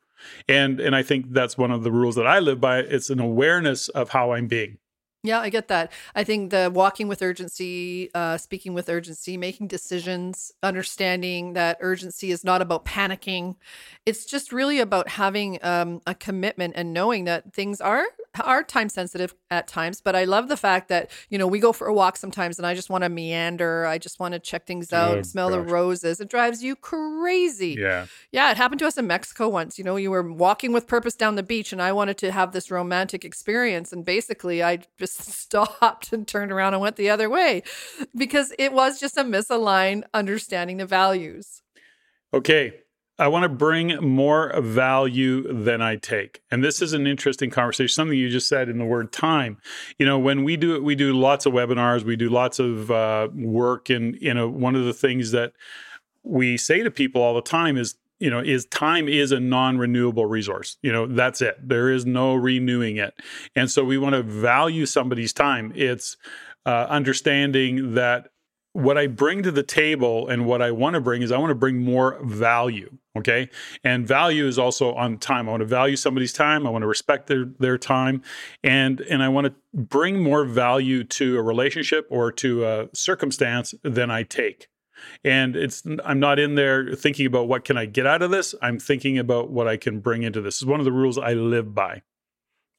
And 0.49 0.81
and 0.81 0.95
I 0.95 1.03
think 1.03 1.33
that's 1.33 1.57
one 1.57 1.71
of 1.71 1.85
the 1.85 1.93
rules 1.93 2.17
that 2.17 2.27
I 2.27 2.39
live 2.41 2.61
by. 2.61 2.79
It's 2.79 3.11
an 3.11 3.21
awareness 3.21 3.89
of 3.89 4.11
how 4.11 4.33
I'm 4.33 4.47
being. 4.47 4.79
Yeah, 5.25 5.41
I 5.41 5.51
get 5.51 5.67
that. 5.67 5.91
I 6.15 6.23
think 6.23 6.51
the 6.51 6.71
walking 6.73 7.09
with 7.09 7.23
urgency, 7.23 8.09
uh, 8.15 8.39
speaking 8.39 8.73
with 8.73 8.89
urgency, 8.89 9.37
making 9.37 9.67
decisions, 9.67 10.53
understanding 10.63 11.55
that 11.55 11.77
urgency 11.81 12.31
is 12.31 12.45
not 12.45 12.63
about 12.63 12.85
panicking. 12.85 13.57
It's 14.07 14.25
just 14.25 14.53
really 14.53 14.79
about 14.79 15.09
having 15.09 15.59
um, 15.65 16.03
a 16.07 16.15
commitment 16.15 16.75
and 16.77 16.93
knowing 16.93 17.25
that 17.25 17.53
things 17.53 17.81
are 17.81 18.05
are 18.45 18.63
time 18.63 18.89
sensitive 18.89 19.35
at 19.51 19.67
times. 19.67 20.01
But 20.01 20.15
I 20.15 20.25
love 20.25 20.49
the 20.49 20.57
fact 20.57 20.89
that 20.89 21.11
you 21.31 21.39
know 21.39 21.49
we 21.49 21.59
go 21.59 21.73
for 21.73 21.89
a 21.89 21.93
walk 21.93 22.17
sometimes, 22.17 22.59
and 22.59 22.67
I 22.67 22.75
just 22.75 22.89
want 22.89 23.03
to 23.03 23.09
meander. 23.09 23.87
I 23.87 23.99
just 23.99 24.21
want 24.21 24.35
to 24.35 24.39
check 24.39 24.67
things 24.67 24.93
out, 24.93 25.19
oh, 25.19 25.23
smell 25.23 25.51
gosh. 25.51 25.57
the 25.57 25.63
roses. 25.73 26.21
It 26.21 26.31
drives 26.31 26.63
you 26.63 26.77
crazy. 26.77 27.77
Yeah, 27.79 28.07
yeah. 28.31 28.53
It 28.53 28.57
happened 28.57 28.79
to 28.81 28.87
us 28.87 28.97
in 28.97 29.09
Mexico 29.09 29.49
once. 29.49 29.79
You 29.79 29.85
know, 29.85 29.97
you 29.97 30.13
were 30.13 30.33
walking 30.33 30.73
with 30.73 30.87
purpose 30.87 31.17
down 31.17 31.35
the 31.35 31.43
beach, 31.43 31.73
and 31.73 31.83
I 31.83 31.91
wanted 31.91 32.19
to 32.19 32.31
have 32.31 32.53
this 32.53 32.71
romantic 32.71 33.25
experience, 33.25 33.93
and 33.93 34.05
basically 34.05 34.63
I 34.63 34.79
just 34.97 35.08
just 35.17 35.33
stopped 35.41 36.13
and 36.13 36.27
turned 36.27 36.53
around 36.53 36.75
and 36.75 36.81
went 36.81 36.97
the 36.97 37.11
other 37.11 37.29
way 37.29 37.63
because 38.17 38.53
it 38.59 38.73
was 38.73 39.01
just 39.01 39.17
a 39.17 39.25
misaligned 39.25 40.05
understanding 40.15 40.81
of 40.81 40.89
values. 40.89 41.63
Okay. 42.33 42.75
I 43.21 43.27
want 43.27 43.43
to 43.43 43.49
bring 43.49 43.97
more 43.97 44.61
value 44.61 45.53
than 45.53 45.83
I 45.83 45.97
take. 45.97 46.41
And 46.53 46.63
this 46.63 46.81
is 46.81 46.93
an 46.93 47.09
interesting 47.09 47.51
conversation. 47.51 47.93
Something 47.93 48.17
you 48.17 48.29
just 48.29 48.49
said 48.49 48.69
in 48.69 48.79
the 48.79 48.85
word 48.85 49.13
time. 49.13 49.59
You 49.99 50.07
know, 50.07 50.21
when 50.21 50.45
we 50.45 50.57
do 50.57 50.77
it, 50.77 50.85
we 50.85 50.95
do 50.95 51.13
lots 51.13 51.45
of 51.45 51.53
webinars, 51.53 52.05
we 52.05 52.15
do 52.15 52.29
lots 52.29 52.61
of 52.61 52.93
uh, 52.93 53.29
work. 53.35 53.91
And, 53.91 54.17
you 54.21 54.33
know, 54.33 54.49
one 54.49 54.77
of 54.77 54.85
the 54.85 54.93
things 54.93 55.33
that 55.33 55.53
we 56.23 56.57
say 56.57 56.85
to 56.85 56.93
people 56.93 57.21
all 57.21 57.35
the 57.35 57.43
time 57.43 57.77
is 57.77 57.97
you 58.19 58.31
know 58.31 58.41
is 58.41 58.67
time 58.67 59.09
is 59.09 59.33
a 59.33 59.41
non-renewable 59.41 60.27
resource 60.27 60.77
you 60.83 60.93
know 60.93 61.07
that's 61.07 61.41
it 61.41 61.57
there 61.63 61.91
is 61.91 62.05
no 62.07 62.35
renewing 62.35 62.97
it 62.97 63.15
and 63.55 63.71
so 63.71 63.85
we 63.85 63.99
want 63.99 64.15
to 64.15 64.23
value 64.23 64.87
somebody's 64.87 65.33
time 65.33 65.73
it's 65.75 66.17
uh, 66.67 66.87
understanding 66.89 67.95
that 67.95 68.29
what 68.73 68.97
I 68.97 69.07
bring 69.07 69.43
to 69.43 69.51
the 69.51 69.63
table 69.63 70.29
and 70.29 70.47
what 70.47 70.63
I 70.63 70.71
want 70.71 70.95
to 70.95 71.01
bring 71.01 71.23
is 71.23 71.33
I 71.33 71.39
want 71.39 71.51
to 71.51 71.57
bring 71.57 71.79
more 71.79 72.19
value. 72.23 72.97
Okay. 73.17 73.49
And 73.83 74.07
value 74.07 74.47
is 74.47 74.59
also 74.59 74.95
on 74.95 75.19
time. 75.19 75.49
I 75.49 75.53
want 75.53 75.63
to 75.63 75.67
value 75.67 75.97
somebody's 75.97 76.33
time. 76.33 76.67
I 76.67 76.71
want 76.71 76.83
to 76.83 76.87
respect 76.87 77.27
their, 77.27 77.47
their 77.59 77.77
time. 77.77 78.23
And, 78.63 79.01
and 79.01 79.23
I 79.23 79.29
want 79.31 79.47
to 79.49 79.55
bring 79.75 80.23
more 80.23 80.45
value 80.45 81.03
to 81.05 81.39
a 81.39 81.43
relationship 81.43 82.07
or 82.11 82.31
to 82.33 82.65
a 82.65 82.89
circumstance 82.95 83.75
than 83.83 84.13
I 84.13 84.23
take. 84.23 84.69
And 85.25 85.57
it's 85.57 85.83
I'm 86.05 86.21
not 86.21 86.39
in 86.39 86.55
there 86.55 86.95
thinking 86.95 87.27
about 87.27 87.49
what 87.49 87.65
can 87.65 87.77
I 87.77 87.87
get 87.87 88.07
out 88.07 88.23
of 88.23 88.31
this. 88.31 88.55
I'm 88.63 88.79
thinking 88.79 89.19
about 89.19 89.51
what 89.51 89.69
I 89.69 89.77
can 89.77 90.01
bring 90.01 90.23
into 90.23 90.41
this. 90.41 90.57
Is 90.57 90.67
one 90.67 90.81
of 90.81 90.85
the 90.85 90.93
rules 90.93 91.19
I 91.19 91.35
live 91.35 91.75
by. 91.75 92.03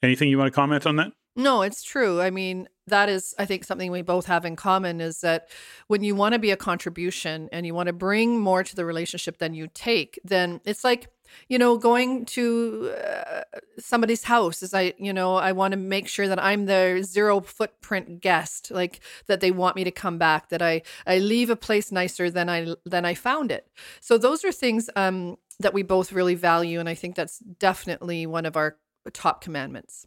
Anything 0.02 0.30
you 0.30 0.38
want 0.38 0.48
to 0.48 0.56
comment 0.56 0.86
on 0.86 0.96
that? 0.96 1.12
No, 1.36 1.62
it's 1.62 1.84
true. 1.84 2.22
I 2.22 2.32
mean, 2.32 2.68
that 2.88 3.08
is, 3.08 3.34
I 3.38 3.46
think, 3.46 3.64
something 3.64 3.92
we 3.92 4.02
both 4.02 4.26
have 4.26 4.46
in 4.46 4.56
common 4.56 5.00
is 5.00 5.22
that 5.22 5.50
when 5.88 6.04
you 6.04 6.16
want 6.16 6.34
to 6.34 6.40
be 6.40 6.52
a 6.52 6.58
contribution 6.58 7.50
and 7.52 7.66
you 7.66 7.74
want 7.74 7.88
to 7.88 7.94
bring 7.94 8.40
more 8.40 8.64
to 8.64 8.76
the 8.76 8.84
relationship 8.84 9.38
than 9.38 9.54
you 9.54 9.70
take, 9.74 10.20
then 10.24 10.60
it's 10.66 10.84
like, 10.84 11.08
you 11.48 11.58
know, 11.58 11.78
going 11.78 12.26
to 12.26 12.92
uh, 12.92 13.42
somebody's 13.78 14.24
house 14.24 14.62
is 14.64 14.74
I, 14.74 14.94
you 14.98 15.14
know, 15.14 15.36
I 15.36 15.52
want 15.52 15.72
to 15.72 15.78
make 15.78 16.08
sure 16.08 16.28
that 16.28 16.42
I'm 16.42 16.66
their 16.66 17.02
zero 17.04 17.42
footprint 17.42 18.22
guest, 18.22 18.72
like 18.72 19.00
that 19.28 19.40
they 19.40 19.52
want 19.52 19.76
me 19.76 19.84
to 19.84 19.92
come 19.92 20.18
back, 20.18 20.50
that 20.50 20.62
I 20.62 20.82
I 21.06 21.20
leave 21.20 21.50
a 21.50 21.56
place 21.56 21.92
nicer 21.92 22.30
than 22.30 22.50
I 22.50 22.76
than 22.86 23.06
I 23.06 23.14
found 23.14 23.52
it. 23.52 23.68
So 24.00 24.18
those 24.18 24.44
are 24.44 24.52
things 24.52 24.90
um, 24.96 25.38
that 25.60 25.74
we 25.74 25.84
both 25.84 26.12
really 26.12 26.36
value, 26.36 26.80
and 26.80 26.90
I 26.90 26.96
think 26.96 27.16
that's 27.16 27.40
definitely 27.40 28.26
one 28.26 28.46
of 28.46 28.56
our 28.56 28.78
top 29.14 29.42
commandments. 29.42 30.06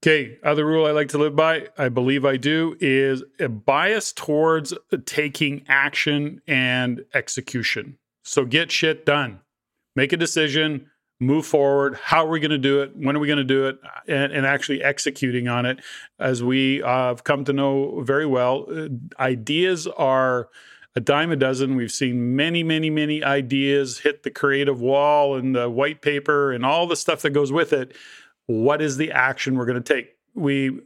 Okay, 0.00 0.38
other 0.44 0.64
rule 0.64 0.86
I 0.86 0.92
like 0.92 1.08
to 1.08 1.18
live 1.18 1.34
by, 1.34 1.68
I 1.76 1.88
believe 1.88 2.24
I 2.24 2.36
do, 2.36 2.76
is 2.78 3.24
a 3.40 3.48
bias 3.48 4.12
towards 4.12 4.72
taking 5.06 5.64
action 5.66 6.40
and 6.46 7.04
execution. 7.14 7.98
So 8.22 8.44
get 8.44 8.70
shit 8.70 9.04
done. 9.04 9.40
Make 9.98 10.12
a 10.12 10.16
decision, 10.16 10.90
move 11.18 11.44
forward. 11.44 11.96
How 11.96 12.24
are 12.24 12.30
we 12.30 12.38
going 12.38 12.52
to 12.52 12.58
do 12.58 12.82
it? 12.82 12.96
When 12.96 13.16
are 13.16 13.18
we 13.18 13.26
going 13.26 13.38
to 13.38 13.44
do 13.44 13.66
it? 13.66 13.80
And, 14.06 14.32
and, 14.32 14.46
actually 14.46 14.82
executing 14.82 15.48
on 15.48 15.66
it. 15.66 15.80
As 16.20 16.42
we 16.42 16.82
uh, 16.82 17.08
have 17.08 17.24
come 17.24 17.44
to 17.46 17.52
know 17.52 18.00
very 18.02 18.26
well, 18.26 18.66
uh, 18.70 18.88
ideas 19.18 19.88
are 19.88 20.50
a 20.94 21.00
dime 21.00 21.32
a 21.32 21.36
dozen. 21.36 21.74
We've 21.74 21.90
seen 21.90 22.36
many, 22.36 22.62
many, 22.62 22.90
many 22.90 23.24
ideas 23.24 23.98
hit 23.98 24.22
the 24.22 24.30
creative 24.30 24.80
wall 24.80 25.34
and 25.34 25.54
the 25.54 25.68
white 25.68 26.00
paper 26.00 26.52
and 26.52 26.64
all 26.64 26.86
the 26.86 26.96
stuff 26.96 27.22
that 27.22 27.30
goes 27.30 27.50
with 27.50 27.72
it 27.72 27.92
what 28.48 28.80
is 28.80 28.96
the 28.96 29.12
action 29.12 29.56
we're 29.56 29.66
going 29.66 29.82
to 29.82 29.94
take? 29.94 30.16
We 30.34 30.80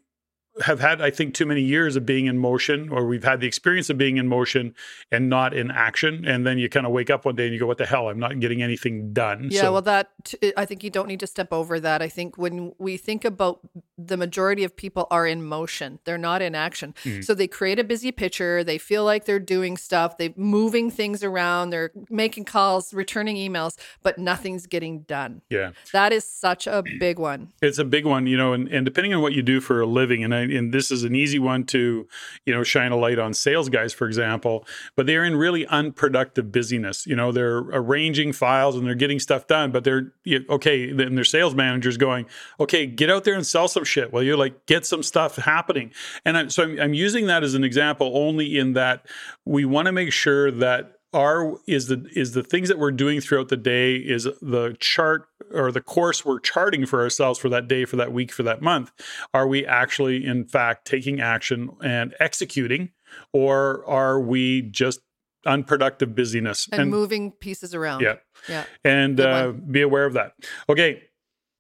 have 0.60 0.80
had, 0.80 1.00
I 1.00 1.10
think, 1.10 1.34
too 1.34 1.46
many 1.46 1.62
years 1.62 1.96
of 1.96 2.04
being 2.04 2.26
in 2.26 2.36
motion, 2.36 2.90
or 2.90 3.06
we've 3.06 3.24
had 3.24 3.40
the 3.40 3.46
experience 3.46 3.88
of 3.88 3.96
being 3.96 4.18
in 4.18 4.28
motion 4.28 4.74
and 5.10 5.30
not 5.30 5.54
in 5.54 5.70
action. 5.70 6.24
And 6.26 6.46
then 6.46 6.58
you 6.58 6.68
kind 6.68 6.84
of 6.84 6.92
wake 6.92 7.08
up 7.08 7.24
one 7.24 7.36
day 7.36 7.44
and 7.44 7.54
you 7.54 7.60
go, 7.60 7.66
"What 7.66 7.78
the 7.78 7.86
hell? 7.86 8.08
I'm 8.08 8.18
not 8.18 8.38
getting 8.38 8.62
anything 8.62 9.12
done." 9.12 9.48
Yeah, 9.50 9.62
so, 9.62 9.72
well, 9.72 9.82
that 9.82 10.10
I 10.56 10.66
think 10.66 10.84
you 10.84 10.90
don't 10.90 11.08
need 11.08 11.20
to 11.20 11.26
step 11.26 11.52
over 11.52 11.80
that. 11.80 12.02
I 12.02 12.08
think 12.08 12.36
when 12.36 12.72
we 12.78 12.96
think 12.96 13.24
about 13.24 13.60
the 13.96 14.16
majority 14.16 14.64
of 14.64 14.76
people 14.76 15.06
are 15.10 15.26
in 15.26 15.42
motion, 15.42 16.00
they're 16.04 16.18
not 16.18 16.42
in 16.42 16.54
action. 16.54 16.94
Mm-hmm. 17.04 17.22
So 17.22 17.34
they 17.34 17.46
create 17.46 17.78
a 17.78 17.84
busy 17.84 18.12
picture. 18.12 18.62
They 18.62 18.78
feel 18.78 19.04
like 19.04 19.24
they're 19.24 19.38
doing 19.38 19.76
stuff. 19.76 20.18
They're 20.18 20.34
moving 20.36 20.90
things 20.90 21.24
around. 21.24 21.70
They're 21.70 21.92
making 22.10 22.44
calls, 22.44 22.92
returning 22.92 23.36
emails, 23.36 23.78
but 24.02 24.18
nothing's 24.18 24.66
getting 24.66 25.00
done. 25.00 25.42
Yeah, 25.48 25.70
that 25.92 26.12
is 26.12 26.24
such 26.24 26.66
a 26.66 26.82
big 26.98 27.18
one. 27.18 27.52
It's 27.62 27.78
a 27.78 27.84
big 27.84 28.04
one, 28.04 28.26
you 28.26 28.36
know, 28.36 28.52
and, 28.52 28.68
and 28.68 28.84
depending 28.84 29.14
on 29.14 29.22
what 29.22 29.32
you 29.32 29.42
do 29.42 29.60
for 29.60 29.80
a 29.80 29.86
living, 29.86 30.22
and 30.22 30.34
I 30.34 30.41
and 30.50 30.72
this 30.72 30.90
is 30.90 31.04
an 31.04 31.14
easy 31.14 31.38
one 31.38 31.64
to, 31.66 32.06
you 32.46 32.54
know, 32.54 32.62
shine 32.62 32.92
a 32.92 32.96
light 32.96 33.18
on 33.18 33.34
sales 33.34 33.68
guys, 33.68 33.92
for 33.92 34.06
example, 34.06 34.66
but 34.96 35.06
they're 35.06 35.24
in 35.24 35.36
really 35.36 35.66
unproductive 35.66 36.50
busyness. 36.50 37.06
You 37.06 37.16
know, 37.16 37.32
they're 37.32 37.58
arranging 37.58 38.32
files 38.32 38.76
and 38.76 38.86
they're 38.86 38.94
getting 38.94 39.18
stuff 39.18 39.46
done, 39.46 39.70
but 39.70 39.84
they're 39.84 40.12
okay. 40.50 40.90
And 40.90 41.16
their 41.16 41.24
sales 41.24 41.54
manager's 41.54 41.96
going, 41.96 42.26
okay, 42.58 42.86
get 42.86 43.10
out 43.10 43.24
there 43.24 43.34
and 43.34 43.46
sell 43.46 43.68
some 43.68 43.84
shit. 43.84 44.12
Well, 44.12 44.22
you're 44.22 44.36
like 44.36 44.66
get 44.66 44.86
some 44.86 45.02
stuff 45.02 45.36
happening. 45.36 45.92
And 46.24 46.36
I, 46.36 46.48
so 46.48 46.64
I'm, 46.64 46.80
I'm 46.80 46.94
using 46.94 47.26
that 47.26 47.42
as 47.42 47.54
an 47.54 47.64
example 47.64 48.12
only 48.14 48.58
in 48.58 48.72
that 48.74 49.06
we 49.44 49.64
want 49.64 49.86
to 49.86 49.92
make 49.92 50.12
sure 50.12 50.50
that 50.50 50.98
are 51.12 51.58
is 51.66 51.88
the 51.88 52.08
is 52.14 52.32
the 52.32 52.42
things 52.42 52.68
that 52.68 52.78
we're 52.78 52.92
doing 52.92 53.20
throughout 53.20 53.48
the 53.48 53.56
day 53.56 53.96
is 53.96 54.24
the 54.40 54.76
chart 54.80 55.26
or 55.52 55.70
the 55.70 55.80
course 55.80 56.24
we're 56.24 56.40
charting 56.40 56.86
for 56.86 57.02
ourselves 57.02 57.38
for 57.38 57.48
that 57.48 57.68
day 57.68 57.84
for 57.84 57.96
that 57.96 58.12
week 58.12 58.32
for 58.32 58.42
that 58.42 58.62
month. 58.62 58.92
Are 59.34 59.46
we 59.46 59.66
actually 59.66 60.24
in 60.24 60.44
fact 60.44 60.86
taking 60.86 61.20
action 61.20 61.70
and 61.82 62.14
executing 62.20 62.90
or 63.32 63.86
are 63.86 64.20
we 64.20 64.62
just 64.62 65.00
unproductive 65.44 66.14
busyness? 66.14 66.68
And, 66.72 66.82
and 66.82 66.90
moving 66.90 67.32
pieces 67.32 67.74
around. 67.74 68.00
Yeah. 68.00 68.16
Yeah. 68.48 68.64
And 68.84 69.20
uh, 69.20 69.52
be 69.52 69.82
aware 69.82 70.06
of 70.06 70.14
that. 70.14 70.34
Okay. 70.68 71.02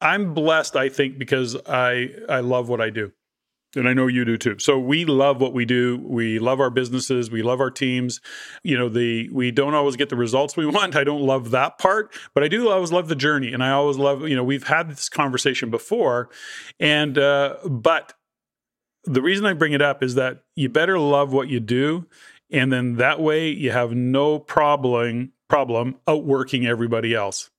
I'm 0.00 0.34
blessed 0.34 0.74
i 0.74 0.88
think 0.88 1.16
because 1.16 1.56
i 1.64 2.10
i 2.28 2.40
love 2.40 2.68
what 2.68 2.80
i 2.80 2.90
do 2.90 3.12
and 3.74 3.88
I 3.88 3.94
know 3.94 4.06
you 4.06 4.24
do 4.24 4.36
too. 4.36 4.58
So 4.58 4.78
we 4.78 5.04
love 5.04 5.40
what 5.40 5.52
we 5.52 5.64
do. 5.64 5.98
We 6.04 6.38
love 6.38 6.60
our 6.60 6.70
businesses. 6.70 7.30
We 7.30 7.42
love 7.42 7.60
our 7.60 7.70
teams. 7.70 8.20
You 8.62 8.76
know, 8.76 8.88
the 8.88 9.28
we 9.30 9.50
don't 9.50 9.74
always 9.74 9.96
get 9.96 10.08
the 10.08 10.16
results 10.16 10.56
we 10.56 10.66
want. 10.78 10.96
I 10.96 11.04
don't 11.04 11.22
love 11.22 11.50
that 11.50 11.78
part, 11.78 12.14
but 12.34 12.44
I 12.44 12.48
do 12.48 12.68
always 12.68 12.92
love 12.92 13.08
the 13.08 13.16
journey. 13.16 13.52
And 13.52 13.62
I 13.62 13.70
always 13.70 13.96
love, 13.96 14.28
you 14.28 14.36
know, 14.36 14.44
we've 14.44 14.66
had 14.66 14.90
this 14.90 15.08
conversation 15.08 15.70
before. 15.70 16.28
And 16.78 17.16
uh, 17.18 17.56
but 17.64 18.14
the 19.04 19.22
reason 19.22 19.46
I 19.46 19.54
bring 19.54 19.72
it 19.72 19.82
up 19.82 20.02
is 20.02 20.14
that 20.14 20.42
you 20.54 20.68
better 20.68 20.98
love 20.98 21.32
what 21.32 21.48
you 21.48 21.60
do. 21.60 22.06
And 22.50 22.70
then 22.70 22.96
that 22.96 23.20
way 23.20 23.48
you 23.48 23.70
have 23.70 23.92
no 23.92 24.38
problem 24.38 25.32
problem 25.48 25.96
outworking 26.06 26.66
everybody 26.66 27.14
else 27.14 27.50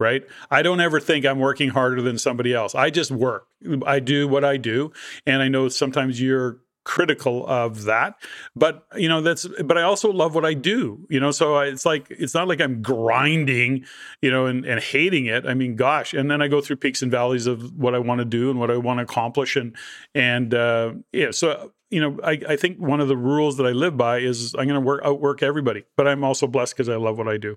right? 0.00 0.26
I 0.50 0.62
don't 0.62 0.80
ever 0.80 0.98
think 0.98 1.24
I'm 1.24 1.38
working 1.38 1.68
harder 1.68 2.02
than 2.02 2.18
somebody 2.18 2.52
else. 2.52 2.74
I 2.74 2.90
just 2.90 3.12
work. 3.12 3.46
I 3.86 4.00
do 4.00 4.26
what 4.26 4.44
I 4.44 4.56
do. 4.56 4.92
And 5.26 5.42
I 5.42 5.48
know 5.48 5.68
sometimes 5.68 6.20
you're 6.20 6.58
critical 6.82 7.46
of 7.46 7.84
that 7.84 8.14
but 8.56 8.86
you 8.96 9.06
know 9.06 9.20
that's 9.20 9.46
but 9.64 9.76
i 9.76 9.82
also 9.82 10.10
love 10.10 10.34
what 10.34 10.46
i 10.46 10.54
do 10.54 11.06
you 11.10 11.20
know 11.20 11.30
so 11.30 11.56
I, 11.56 11.66
it's 11.66 11.84
like 11.84 12.06
it's 12.08 12.32
not 12.32 12.48
like 12.48 12.58
i'm 12.58 12.80
grinding 12.80 13.84
you 14.22 14.30
know 14.30 14.46
and, 14.46 14.64
and 14.64 14.80
hating 14.80 15.26
it 15.26 15.44
i 15.46 15.52
mean 15.52 15.76
gosh 15.76 16.14
and 16.14 16.30
then 16.30 16.40
i 16.40 16.48
go 16.48 16.62
through 16.62 16.76
peaks 16.76 17.02
and 17.02 17.10
valleys 17.10 17.46
of 17.46 17.76
what 17.78 17.94
i 17.94 17.98
want 17.98 18.20
to 18.20 18.24
do 18.24 18.48
and 18.48 18.58
what 18.58 18.70
i 18.70 18.78
want 18.78 18.96
to 18.96 19.02
accomplish 19.02 19.56
and 19.56 19.76
and 20.14 20.54
uh 20.54 20.94
yeah 21.12 21.30
so 21.30 21.70
you 21.90 22.00
know, 22.00 22.18
I, 22.22 22.40
I 22.48 22.56
think 22.56 22.78
one 22.78 23.00
of 23.00 23.08
the 23.08 23.16
rules 23.16 23.56
that 23.56 23.66
I 23.66 23.72
live 23.72 23.96
by 23.96 24.18
is 24.18 24.54
I'm 24.54 24.66
going 24.66 24.80
to 24.80 24.80
work 24.80 25.02
outwork 25.04 25.42
everybody, 25.42 25.84
but 25.96 26.06
I'm 26.06 26.22
also 26.22 26.46
blessed 26.46 26.74
because 26.74 26.88
I 26.88 26.96
love 26.96 27.18
what 27.18 27.28
I 27.28 27.36
do. 27.36 27.56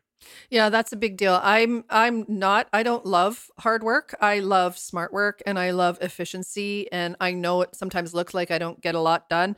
Yeah, 0.49 0.69
that's 0.69 0.91
a 0.91 0.95
big 0.95 1.17
deal. 1.17 1.39
I'm 1.43 1.83
I'm 1.89 2.25
not 2.27 2.67
I 2.73 2.81
don't 2.83 3.05
love 3.05 3.49
hard 3.59 3.83
work. 3.83 4.15
I 4.21 4.39
love 4.39 4.77
smart 4.77 5.13
work 5.13 5.41
and 5.45 5.59
I 5.59 5.71
love 5.71 5.97
efficiency 6.01 6.91
and 6.91 7.15
I 7.21 7.31
know 7.33 7.61
it 7.61 7.75
sometimes 7.75 8.13
looks 8.13 8.33
like 8.33 8.49
I 8.49 8.57
don't 8.57 8.81
get 8.81 8.95
a 8.95 8.99
lot 8.99 9.29
done. 9.29 9.55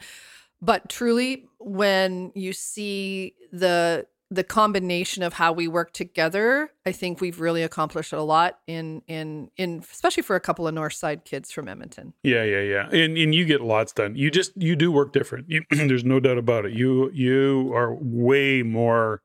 But 0.62 0.89
truly 0.89 1.48
when 1.60 2.32
you 2.36 2.51
see 2.51 3.36
the 3.51 4.08
the 4.32 4.44
combination 4.44 5.22
of 5.24 5.34
how 5.34 5.51
we 5.51 5.67
work 5.67 5.94
together, 5.94 6.72
I 6.86 6.91
think 6.91 7.22
we've 7.22 7.39
really 7.39 7.63
accomplished 7.63 8.12
a 8.12 8.22
lot 8.22 8.60
in 8.67 9.01
in 9.08 9.51
in 9.58 9.84
especially 9.91 10.24
for 10.24 10.36
a 10.36 10.39
couple 10.39 10.67
of 10.67 10.74
North 10.74 10.94
Side 10.94 11.25
kids 11.25 11.51
from 11.51 11.67
Edmonton. 11.67 12.13
Yeah, 12.24 12.44
yeah, 12.44 12.62
yeah. 12.62 12.89
And 12.89 13.17
and 13.17 13.36
you 13.36 13.46
get 13.46 13.62
lots 13.62 13.94
done. 13.94 14.15
You 14.15 14.32
just 14.32 14.51
you 14.55 14.75
do 14.75 14.91
work 14.91 15.13
different. 15.13 15.50
You, 15.50 15.63
there's 15.70 16.03
no 16.03 16.20
doubt 16.20 16.38
about 16.38 16.65
it. 16.65 16.74
You 16.74 17.12
you 17.12 17.72
are 17.75 17.94
way 17.94 18.63
more 18.63 19.22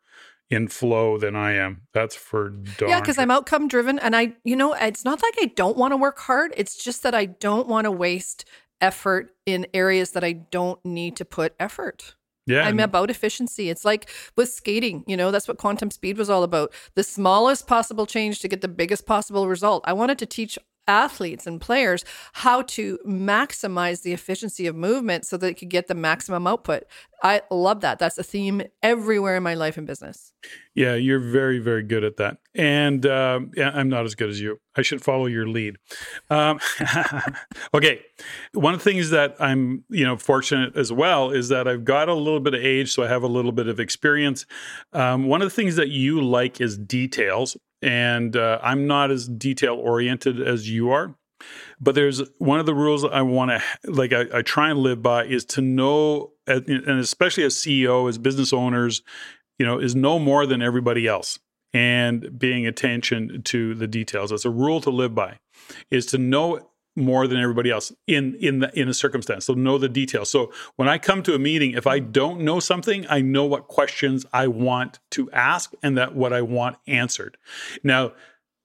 in 0.51 0.69
flow 0.69 1.17
than 1.17 1.37
I 1.37 1.53
am. 1.53 1.83
That's 1.95 2.17
for 2.17 2.51
darn. 2.51 2.91
Yeah, 2.91 3.01
because 3.01 3.19
I'm 3.19 3.31
outcome 3.31 3.69
driven, 3.69 3.99
and 3.99 4.15
I 4.15 4.35
you 4.45 4.57
know 4.57 4.75
it's 4.75 5.05
not 5.05 5.23
like 5.23 5.35
I 5.41 5.47
don't 5.57 5.77
want 5.77 5.93
to 5.93 5.97
work 5.97 6.19
hard. 6.19 6.53
It's 6.57 6.77
just 6.77 7.03
that 7.05 7.15
I 7.15 7.25
don't 7.25 7.69
want 7.69 7.87
to 7.87 7.91
waste 7.91 8.45
effort 8.81 9.35
in 9.47 9.67
areas 9.73 10.11
that 10.13 10.25
I 10.25 10.33
don't 10.33 10.85
need 10.85 11.17
to 11.17 11.25
put 11.25 11.55
effort. 11.59 12.17
Yeah. 12.47 12.63
I'm 12.63 12.81
about 12.81 13.11
efficiency. 13.11 13.71
It's 13.71 13.85
like 13.85 14.09
with 14.37 14.51
skating, 14.51 15.05
you 15.07 15.17
know, 15.17 15.31
that's 15.31 15.47
what 15.47 15.59
quantum 15.59 15.91
speed 15.91 16.19
was 16.19 16.31
all 16.31 16.43
about. 16.43 16.73
The 16.95 17.03
smallest 17.03 17.67
possible 17.67 18.07
change 18.07 18.41
to 18.41 18.49
get 18.49 18.61
the 18.61 18.69
biggest 18.69 19.07
possible 19.07 19.47
result. 19.47 19.85
I 19.87 19.93
wanted 19.93 20.19
to 20.19 20.27
teach 20.27 20.59
athletes 20.91 21.47
and 21.47 21.61
players 21.61 22.05
how 22.33 22.63
to 22.63 22.99
maximize 23.07 24.03
the 24.03 24.13
efficiency 24.13 24.67
of 24.67 24.75
movement 24.75 25.25
so 25.25 25.37
they 25.37 25.55
could 25.55 25.71
get 25.71 25.87
the 25.87 25.95
maximum 25.95 26.49
output. 26.49 26.83
I 27.23 27.43
love 27.51 27.81
that. 27.83 27.99
That's 27.99 28.19
a 28.19 28.23
theme 28.23 28.63
everywhere 28.83 29.37
in 29.37 29.43
my 29.43 29.55
life 29.55 29.77
and 29.77 29.87
business. 29.87 30.33
Yeah, 30.75 30.95
you're 30.95 31.21
very, 31.21 31.59
very 31.59 31.83
good 31.83 32.03
at 32.03 32.17
that. 32.17 32.39
And 32.55 33.05
uh, 33.05 33.41
I'm 33.63 33.89
not 33.89 34.05
as 34.05 34.15
good 34.15 34.31
as 34.31 34.41
you. 34.41 34.59
I 34.75 34.83
should 34.83 35.03
follow 35.03 35.27
your 35.27 35.47
lead. 35.47 35.77
Um, 36.31 36.59
okay, 37.75 38.01
one 38.53 38.73
of 38.73 38.83
the 38.83 38.91
things 38.91 39.11
that 39.11 39.37
I'm, 39.39 39.85
you 39.91 40.05
know, 40.05 40.17
fortunate 40.17 40.77
as 40.77 40.93
well 40.93 41.31
is 41.31 41.51
that 41.51 41.69
I've 41.69 41.85
got 41.85 42.09
a 42.09 42.15
little 42.15 42.41
bit 42.41 42.55
of 42.55 42.65
age, 42.65 42.93
so 42.93 43.03
I 43.03 43.09
have 43.09 43.23
a 43.23 43.29
little 43.29 43.53
bit 43.53 43.69
of 43.69 43.79
experience. 43.79 44.47
Um, 44.93 45.27
one 45.27 45.43
of 45.43 45.47
the 45.47 45.55
things 45.55 45.77
that 45.77 45.91
you 45.91 46.23
like 46.23 46.61
is 46.61 46.79
details, 46.79 47.57
and 47.83 48.37
uh, 48.37 48.59
I'm 48.63 48.87
not 48.87 49.11
as 49.11 49.29
detail 49.29 49.75
oriented 49.75 50.41
as 50.41 50.71
you 50.71 50.91
are. 50.91 51.15
But 51.81 51.95
there's 51.95 52.23
one 52.39 52.61
of 52.61 52.67
the 52.67 52.75
rules 52.75 53.05
I 53.05 53.23
want 53.23 53.51
to 53.51 53.91
like. 53.91 54.13
I, 54.13 54.27
I, 54.35 54.43
try 54.43 54.69
and 54.69 54.79
live 54.79 55.03
by 55.03 55.25
is 55.25 55.45
to 55.47 55.63
know, 55.63 56.33
and 56.47 57.01
especially 57.01 57.45
as 57.45 57.55
CEO, 57.55 58.09
as 58.11 58.19
business 58.19 58.53
owners, 58.53 59.03
you 59.59 59.65
know, 59.65 59.79
is 59.79 59.95
no 59.95 60.19
more 60.19 60.45
than 60.45 60.61
everybody 60.61 61.07
else, 61.07 61.39
and 61.73 62.39
being 62.39 62.67
attention 62.67 63.43
to 63.45 63.75
the 63.75 63.87
details. 63.87 64.33
It's 64.33 64.45
a 64.45 64.51
rule 64.51 64.83
to 64.83 64.91
live 64.91 65.15
by, 65.15 65.39
is 65.91 66.05
to 66.07 66.19
know 66.19 66.70
more 66.97 67.27
than 67.27 67.39
everybody 67.39 67.71
else 67.71 67.93
in 68.07 68.35
in 68.37 68.61
the 68.61 68.79
in 68.79 68.89
a 68.89 68.95
circumstance. 68.95 69.47
So 69.47 69.55
know 69.55 69.79
the 69.79 69.89
details. 69.89 70.31
So 70.31 70.53
when 70.77 70.89
i 70.89 70.99
come 70.99 71.23
to 71.23 71.35
a 71.35 71.39
meeting 71.39 71.73
if 71.73 71.87
i 71.87 71.99
don't 71.99 72.41
know 72.41 72.61
something 72.61 73.07
i 73.09 73.21
know 73.21 73.45
what 73.45 73.69
questions 73.69 74.27
i 74.33 74.47
want 74.47 74.99
to 75.13 75.31
ask 75.31 75.73
and 75.83 75.97
that 75.97 76.15
what 76.15 76.33
i 76.33 76.43
want 76.43 76.77
answered. 76.87 77.37
Now 77.83 78.13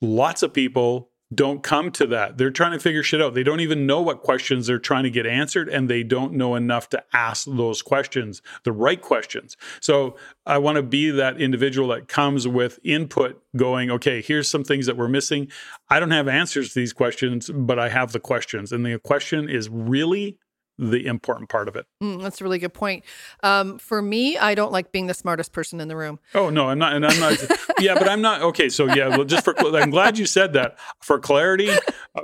lots 0.02 0.44
of 0.44 0.54
people 0.54 1.10
don't 1.34 1.64
come 1.64 1.92
to 1.92 2.06
that. 2.08 2.38
They're 2.38 2.52
trying 2.52 2.74
to 2.74 2.80
figure 2.80 3.02
shit 3.02 3.22
out. 3.22 3.34
They 3.34 3.44
don't 3.44 3.60
even 3.60 3.88
know 3.88 4.02
what 4.02 4.22
questions 4.22 4.68
they're 4.68 4.78
trying 4.78 5.04
to 5.04 5.10
get 5.10 5.26
answered, 5.26 5.68
and 5.68 5.90
they 5.90 6.04
don't 6.04 6.34
know 6.34 6.56
enough 6.56 6.90
to 6.90 7.04
ask 7.14 7.48
those 7.48 7.82
questions, 7.82 8.42
the 8.64 8.72
right 8.72 9.02
questions. 9.02 9.58
So 9.82 10.16
I 10.46 10.60
want 10.60 10.76
to 10.76 10.84
be 10.84 11.10
that 11.10 11.42
individual 11.42 11.88
that 11.90 12.08
comes 12.08 12.48
with 12.48 12.80
input 12.84 13.42
going, 13.56 13.90
okay, 13.90 14.22
here's 14.22 14.48
some 14.48 14.64
things 14.64 14.86
that 14.86 14.98
we're 14.98 15.08
missing. 15.08 15.50
I 15.90 16.00
don't 16.00 16.12
have 16.12 16.28
answers 16.28 16.74
to 16.74 16.80
these 16.80 16.94
questions, 16.94 17.50
but 17.50 17.80
I 17.80 17.90
have 17.90 18.12
the 18.12 18.20
questions. 18.20 18.72
And 18.72 18.86
the 18.86 19.00
question 19.00 19.50
is 19.50 19.68
really 19.68 20.38
the 20.78 21.06
important 21.06 21.50
part 21.50 21.68
of 21.68 21.76
it. 21.76 21.86
Mm, 22.04 22.22
that's 22.22 22.42
a 22.42 22.44
really 22.44 22.60
good 22.60 22.74
point. 22.74 23.06
Um, 23.44 23.78
for 23.78 24.02
me, 24.02 24.38
I 24.38 24.56
don't 24.56 24.72
like 24.72 24.92
being 24.92 25.08
the 25.08 25.14
smartest 25.14 25.54
person 25.54 25.80
in 25.80 25.88
the 25.88 25.96
room. 25.96 26.20
Oh 26.34 26.50
no, 26.50 26.68
I'm 26.70 26.80
not, 26.80 26.94
and 26.94 27.06
I'm 27.06 27.20
not. 27.20 27.38
yeah, 27.80 27.94
but 27.94 28.10
I'm 28.10 28.22
not. 28.22 28.42
Okay, 28.42 28.70
so 28.70 28.86
yeah, 28.94 29.10
well, 29.10 29.24
just 29.24 29.46
for 29.46 29.56
I'm 29.78 29.90
glad 29.90 30.18
you 30.18 30.26
said 30.26 30.54
that. 30.54 30.78
For 31.02 31.20
clarity, 31.20 31.70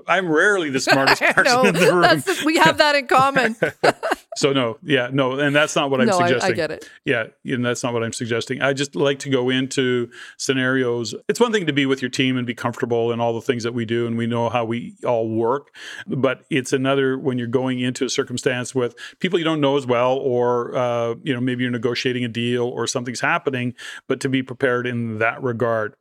I'm 0.08 0.30
rarely 0.30 0.70
the 0.70 0.80
smartest 0.80 1.22
person 1.36 1.68
in 1.68 1.76
the 1.76 1.94
room. 1.94 2.46
we 2.46 2.58
have 2.58 2.78
that 2.78 2.96
in 2.96 3.08
common. 3.08 3.56
so 4.42 4.54
no, 4.54 4.78
yeah, 4.84 5.10
no, 5.12 5.40
and 5.40 5.56
that's 5.56 5.76
not 5.76 5.92
what 5.92 6.02
I'm 6.02 6.08
no, 6.08 6.18
suggesting. 6.18 6.52
I, 6.52 6.54
I 6.54 6.56
get 6.56 6.72
it. 6.72 6.90
Yeah, 7.06 7.28
and 7.46 7.66
that's 7.66 7.84
not 7.84 7.94
what 7.94 8.04
I'm 8.04 8.14
suggesting. 8.14 8.62
I 8.62 8.74
just 8.74 8.96
like 8.96 9.20
to 9.20 9.30
go 9.30 9.50
into 9.50 10.10
scenarios. 10.38 11.16
It's 11.30 11.40
one 11.40 11.52
thing 11.52 11.68
to 11.68 11.74
be 11.74 11.86
with 11.86 12.02
your 12.02 12.10
team 12.12 12.38
and 12.38 12.46
be 12.46 12.54
comfortable 12.54 13.12
and 13.12 13.22
all 13.22 13.34
the 13.34 13.42
things 13.42 13.64
that 13.64 13.74
we 13.74 13.86
do, 13.86 14.08
and 14.08 14.18
we 14.18 14.28
know 14.28 14.50
how 14.50 14.66
we 14.66 14.96
all 15.06 15.30
work, 15.30 15.74
but 16.08 16.44
it's 16.50 16.74
another 16.74 17.18
when 17.18 17.38
you're 17.38 17.48
going 17.48 17.80
into 17.80 18.06
a 18.06 18.10
circumstance 18.10 18.32
circumstance 18.42 18.76
with 18.76 18.96
people 19.20 19.38
you 19.38 19.46
don't 19.46 19.62
know 19.62 19.78
as 19.78 19.86
well, 19.86 20.14
or 20.18 20.76
uh, 20.76 21.16
you 21.24 21.34
know 21.34 21.42
maybe 21.42 21.64
you're 21.64 21.72
negotiating 21.72 22.24
a 22.24 22.28
deal 22.28 22.64
or 22.64 22.88
something's 22.88 23.22
happening, 23.22 23.74
but 24.08 24.20
to 24.22 24.30
be 24.30 24.44
prepared 24.44 24.88
in 24.88 25.20
that 25.20 25.42
regard. 25.42 25.96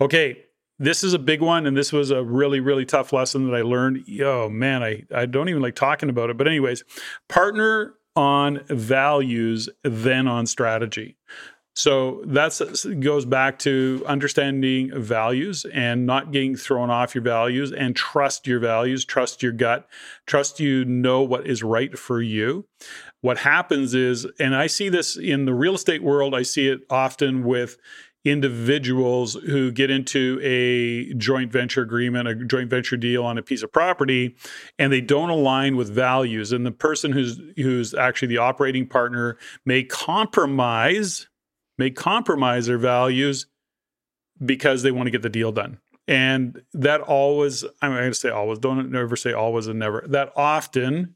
Okay, 0.00 0.44
this 0.78 1.04
is 1.04 1.14
a 1.14 1.18
big 1.18 1.40
one 1.40 1.66
and 1.66 1.76
this 1.76 1.92
was 1.92 2.10
a 2.10 2.22
really 2.22 2.60
really 2.60 2.84
tough 2.84 3.12
lesson 3.12 3.46
that 3.46 3.56
i 3.56 3.62
learned. 3.62 4.04
Oh 4.20 4.48
man 4.48 4.82
i, 4.82 5.04
I 5.14 5.26
don't 5.26 5.48
even 5.48 5.62
like 5.62 5.74
talking 5.74 6.08
about 6.08 6.30
it. 6.30 6.36
But 6.36 6.48
anyways 6.48 6.84
partner 7.28 7.94
on 8.16 8.60
values 8.68 9.68
then 9.82 10.28
on 10.28 10.46
strategy. 10.46 11.16
So 11.76 12.22
that 12.26 12.96
goes 13.00 13.24
back 13.24 13.58
to 13.60 14.04
understanding 14.06 14.92
values 14.94 15.66
and 15.72 16.06
not 16.06 16.30
getting 16.30 16.54
thrown 16.54 16.88
off 16.88 17.16
your 17.16 17.24
values 17.24 17.72
and 17.72 17.96
trust 17.96 18.46
your 18.46 18.60
values, 18.60 19.04
trust 19.04 19.42
your 19.42 19.50
gut, 19.50 19.88
trust 20.24 20.60
you 20.60 20.84
know 20.84 21.22
what 21.22 21.48
is 21.48 21.64
right 21.64 21.98
for 21.98 22.22
you. 22.22 22.66
What 23.22 23.38
happens 23.38 23.92
is, 23.92 24.24
and 24.38 24.54
I 24.54 24.68
see 24.68 24.88
this 24.88 25.16
in 25.16 25.46
the 25.46 25.54
real 25.54 25.74
estate 25.74 26.02
world, 26.02 26.32
I 26.32 26.42
see 26.42 26.68
it 26.68 26.82
often 26.90 27.42
with 27.42 27.76
individuals 28.24 29.34
who 29.34 29.70
get 29.70 29.90
into 29.90 30.40
a 30.42 31.12
joint 31.14 31.52
venture 31.52 31.82
agreement, 31.82 32.26
a 32.26 32.34
joint 32.34 32.70
venture 32.70 32.96
deal 32.96 33.24
on 33.24 33.36
a 33.36 33.42
piece 33.42 33.62
of 33.62 33.70
property, 33.70 34.34
and 34.78 34.92
they 34.92 35.00
don't 35.00 35.30
align 35.30 35.76
with 35.76 35.90
values. 35.90 36.52
And 36.52 36.64
the 36.64 36.72
person 36.72 37.12
who's 37.12 37.40
who's 37.56 37.94
actually 37.94 38.28
the 38.28 38.38
operating 38.38 38.86
partner 38.86 39.36
may 39.66 39.84
compromise 39.84 41.28
may 41.76 41.90
compromise 41.90 42.66
their 42.66 42.78
values 42.78 43.46
because 44.44 44.82
they 44.82 44.90
want 44.90 45.06
to 45.06 45.10
get 45.10 45.22
the 45.22 45.28
deal 45.28 45.52
done. 45.52 45.78
And 46.06 46.62
that 46.74 47.00
always, 47.00 47.64
I'm 47.80 47.92
going 47.92 48.10
to 48.10 48.14
say 48.14 48.28
always, 48.28 48.58
don't 48.58 48.94
ever 48.94 49.16
say 49.16 49.32
always 49.32 49.66
and 49.66 49.78
never. 49.78 50.04
That 50.06 50.32
often 50.36 51.14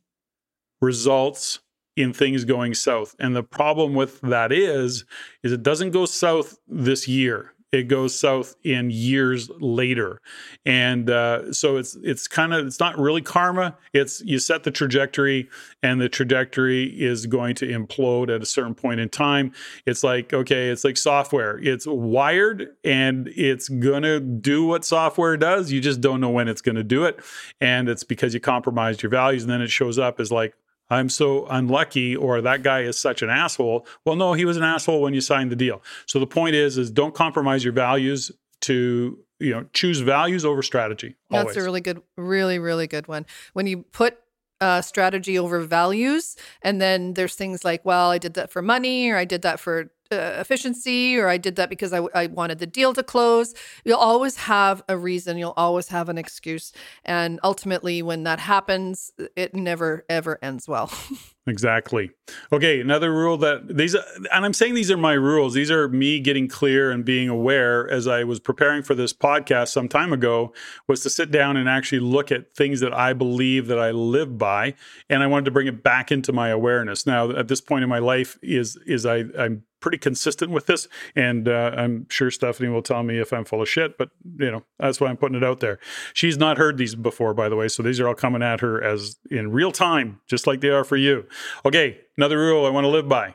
results 0.81 1.61
in 1.99 2.13
things 2.13 2.45
going 2.45 2.75
south. 2.75 3.17
And 3.19 3.35
the 3.35 3.43
problem 3.43 3.95
with 3.95 4.21
that 4.21 4.53
is, 4.53 5.05
is 5.43 5.53
it 5.53 5.63
doesn't 5.63 5.91
go 5.91 6.07
south 6.07 6.59
this 6.69 7.09
year. 7.09 7.55
It 7.71 7.89
goes 7.89 8.19
south 8.19 8.55
in 8.65 8.91
years 8.91 9.51
later. 9.61 10.23
And 10.65 11.11
uh, 11.11 11.53
so 11.53 11.77
it's 11.77 11.99
it's 12.03 12.27
kind 12.27 12.55
of 12.55 12.67
it's 12.67 12.81
not 12.81 12.99
really 12.99 13.21
karma. 13.21 13.77
It's 13.93 14.23
you 14.23 14.39
set 14.39 14.63
the 14.63 14.71
trajectory 14.71 15.51
and 15.83 16.01
the 16.01 16.09
trajectory 16.09 16.85
is 16.85 17.27
going 17.27 17.57
to 17.57 17.67
implode 17.67 18.35
at 18.35 18.43
a 18.43 18.47
certain 18.47 18.75
point 18.75 19.01
in 19.01 19.11
time. 19.11 19.53
It's 19.85 20.03
like 20.03 20.33
okay 20.33 20.71
it's 20.71 20.83
like 20.83 20.97
software. 20.97 21.59
It's 21.59 21.87
wired 21.87 22.69
and 22.85 23.29
it's 23.37 23.69
to 24.05 24.21
do 24.21 24.65
what 24.65 24.87
software 24.87 25.37
does. 25.37 25.71
You 25.71 25.83
just 25.83 26.01
don't 26.01 26.23
know 26.23 26.31
when 26.31 26.49
it's 26.49 26.63
to 26.77 26.85
do 26.85 27.05
it. 27.05 27.21
And 27.61 27.91
it's 27.91 28.05
because 28.05 28.33
you 28.33 28.41
compromised 28.41 29.03
your 29.03 29.11
values. 29.11 29.43
And 29.43 29.53
then 29.53 29.61
it 29.61 29.71
shows 29.71 29.99
up 29.99 30.21
as 30.21 30.33
like 30.33 30.55
I'm 30.91 31.09
so 31.09 31.47
unlucky 31.47 32.17
or 32.17 32.41
that 32.41 32.63
guy 32.63 32.81
is 32.81 32.99
such 32.99 33.23
an 33.23 33.31
asshole. 33.31 33.87
Well, 34.05 34.17
no, 34.17 34.33
he 34.33 34.45
was 34.45 34.57
an 34.57 34.63
asshole 34.63 35.03
when 35.03 35.15
you 35.15 35.21
signed 35.21 35.51
the 35.51 35.57
deal. 35.57 35.83
So 36.07 36.19
the 36.19 36.27
point 36.27 36.55
is 36.55 36.79
is 36.79 36.91
don't 36.91 37.15
compromise 37.15 37.65
your 37.65 37.73
values 37.73 38.33
to, 38.63 39.19
you 39.39 39.51
know, 39.51 39.67
choose 39.73 40.01
values 40.01 40.45
over 40.45 40.63
strategy. 40.63 41.17
Always. 41.31 41.47
That's 41.47 41.57
a 41.59 41.63
really 41.63 41.81
good 41.81 42.03
really 42.17 42.59
really 42.59 42.87
good 42.87 43.07
one. 43.07 43.27
When 43.53 43.67
you 43.67 43.79
put 43.93 44.19
uh, 44.61 44.83
strategy 44.83 45.39
over 45.39 45.61
values. 45.61 46.37
And 46.63 46.81
then 46.81 47.15
there's 47.15 47.35
things 47.35 47.65
like, 47.65 47.85
well, 47.85 48.11
I 48.11 48.19
did 48.19 48.35
that 48.35 48.51
for 48.51 48.63
money 48.63 49.11
or 49.11 49.17
I 49.17 49.25
did 49.25 49.43
that 49.43 49.61
for 49.61 49.91
uh, 50.11 50.37
efficiency 50.39 51.19
or 51.19 51.29
I 51.29 51.37
did 51.37 51.57
that 51.57 51.69
because 51.69 51.93
I, 51.93 52.01
I 52.15 52.27
wanted 52.27 52.59
the 52.59 52.67
deal 52.67 52.93
to 52.95 53.03
close. 53.03 53.55
You'll 53.85 53.99
always 53.99 54.37
have 54.37 54.83
a 54.89 54.97
reason. 54.97 55.39
You'll 55.39 55.55
always 55.57 55.89
have 55.89 56.09
an 56.09 56.19
excuse. 56.19 56.73
And 57.05 57.41
ultimately, 57.45 58.03
when 58.03 58.25
that 58.25 58.41
happens, 58.41 59.13
it 59.37 59.55
never, 59.55 60.05
ever 60.09 60.39
ends 60.43 60.69
well. 60.69 60.91
Exactly. 61.49 62.11
Okay, 62.53 62.81
another 62.81 63.13
rule 63.13 63.39
that 63.39 63.77
these 63.77 63.95
and 63.95 64.45
I'm 64.45 64.53
saying 64.53 64.75
these 64.75 64.91
are 64.91 64.97
my 64.97 65.15
rules. 65.15 65.55
These 65.55 65.71
are 65.71 65.89
me 65.89 66.21
getting 66.21 66.47
clear 66.47 66.91
and 66.91 67.05
being 67.05 67.29
aware 67.29 67.89
as 67.89 68.07
I 68.07 68.25
was 68.25 68.39
preparing 68.39 68.83
for 68.83 68.95
this 68.95 69.13
podcast 69.13 69.69
some 69.69 69.89
time 69.89 70.13
ago 70.13 70.53
was 70.87 71.03
to 71.05 71.11
sit 71.11 71.31
down 71.31 71.57
and 71.57 71.69
actually 71.69 72.01
look 72.01 72.31
at 72.31 72.55
things 72.55 72.81
that 72.81 72.93
I 72.93 73.15
believe 73.15 73.67
that 73.69 73.79
I 73.79 73.93
live 73.93 74.37
by 74.37 74.75
and 75.09 75.23
I 75.23 75.27
wanted 75.27 75.47
to 75.47 75.51
bring 75.51 75.67
it 75.67 75.83
back 75.83 76.13
into 76.13 76.33
my 76.33 76.51
awareness. 76.51 77.07
Now 77.07 77.31
at 77.31 77.49
this 77.49 77.63
point 77.63 77.83
in 77.83 77.89
my 77.89 77.99
life 77.99 78.39
is 78.43 78.77
is 78.87 79.07
I 79.07 79.25
I'm 79.39 79.65
pretty 79.81 79.99
consistent 79.99 80.51
with 80.51 80.67
this. 80.67 80.89
And 81.15 81.49
uh, 81.49 81.73
I'm 81.77 82.07
sure 82.09 82.31
Steffany 82.31 82.73
will 82.73 82.83
tell 82.83 83.03
me 83.03 83.19
if 83.19 83.33
I'm 83.33 83.45
full 83.45 83.63
of 83.63 83.69
shit, 83.69 83.99
but 83.99 84.11
you 84.39 84.51
know, 84.51 84.65
that's 84.79 85.01
why 85.01 85.09
I'm 85.09 85.17
putting 85.17 85.37
it 85.37 85.45
out 85.45 85.61
there. 85.61 85.79
She's 86.13 86.37
not 86.37 86.59
heard 86.59 86.77
these 86.79 86.95
before, 86.95 87.35
by 87.35 87.49
the 87.49 87.57
way. 87.57 87.69
So 87.69 87.83
these 87.83 88.01
are 88.01 88.09
all 88.09 88.15
coming 88.15 88.43
at 88.43 88.61
her 88.61 88.83
as 88.83 89.17
in 89.31 89.53
real 89.53 89.73
time, 89.73 90.21
just 90.27 90.47
like 90.47 90.61
they 90.61 90.71
are 90.71 90.85
for 90.85 90.97
you. 90.97 91.27
Okay, 91.65 91.99
another 92.17 92.39
rule 92.39 92.67
I 92.67 92.71
want 92.71 92.85
to 92.85 92.89
live 92.89 93.09
by 93.09 93.35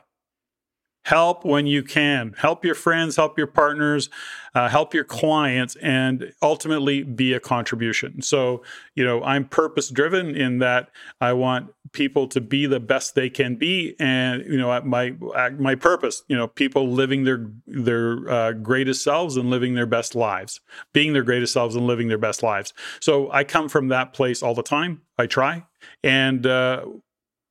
help 1.04 1.44
when 1.44 1.66
you 1.66 1.82
can. 1.82 2.34
Help 2.38 2.64
your 2.64 2.74
friends 2.74 3.16
help 3.16 3.38
your 3.38 3.46
partners 3.46 4.08
uh, 4.54 4.68
help 4.68 4.94
your 4.94 5.04
clients 5.04 5.76
and 5.82 6.32
ultimately 6.40 7.02
be 7.02 7.32
a 7.32 7.40
contribution. 7.40 8.22
So 8.22 8.62
you 8.94 9.04
know 9.04 9.22
i'm 9.24 9.44
purpose 9.44 9.90
driven 9.90 10.36
in 10.36 10.58
that 10.58 10.90
i 11.20 11.32
want 11.32 11.72
people 11.92 12.26
to 12.28 12.40
be 12.40 12.66
the 12.66 12.80
best 12.80 13.14
they 13.14 13.28
can 13.28 13.56
be 13.56 13.94
and 13.98 14.44
you 14.46 14.56
know 14.56 14.80
my 14.82 15.14
my 15.58 15.74
purpose 15.74 16.22
you 16.28 16.36
know 16.36 16.46
people 16.46 16.90
living 16.90 17.24
their 17.24 17.50
their 17.66 18.28
uh, 18.30 18.52
greatest 18.52 19.02
selves 19.02 19.36
and 19.36 19.50
living 19.50 19.74
their 19.74 19.86
best 19.86 20.14
lives 20.14 20.60
being 20.92 21.12
their 21.12 21.22
greatest 21.22 21.52
selves 21.52 21.76
and 21.76 21.86
living 21.86 22.08
their 22.08 22.18
best 22.18 22.42
lives. 22.42 22.72
So 23.00 23.30
i 23.30 23.44
come 23.44 23.68
from 23.68 23.88
that 23.88 24.12
place 24.12 24.42
all 24.42 24.54
the 24.54 24.62
time. 24.62 25.02
I 25.18 25.26
try. 25.26 25.64
And 26.02 26.46
uh, 26.46 26.86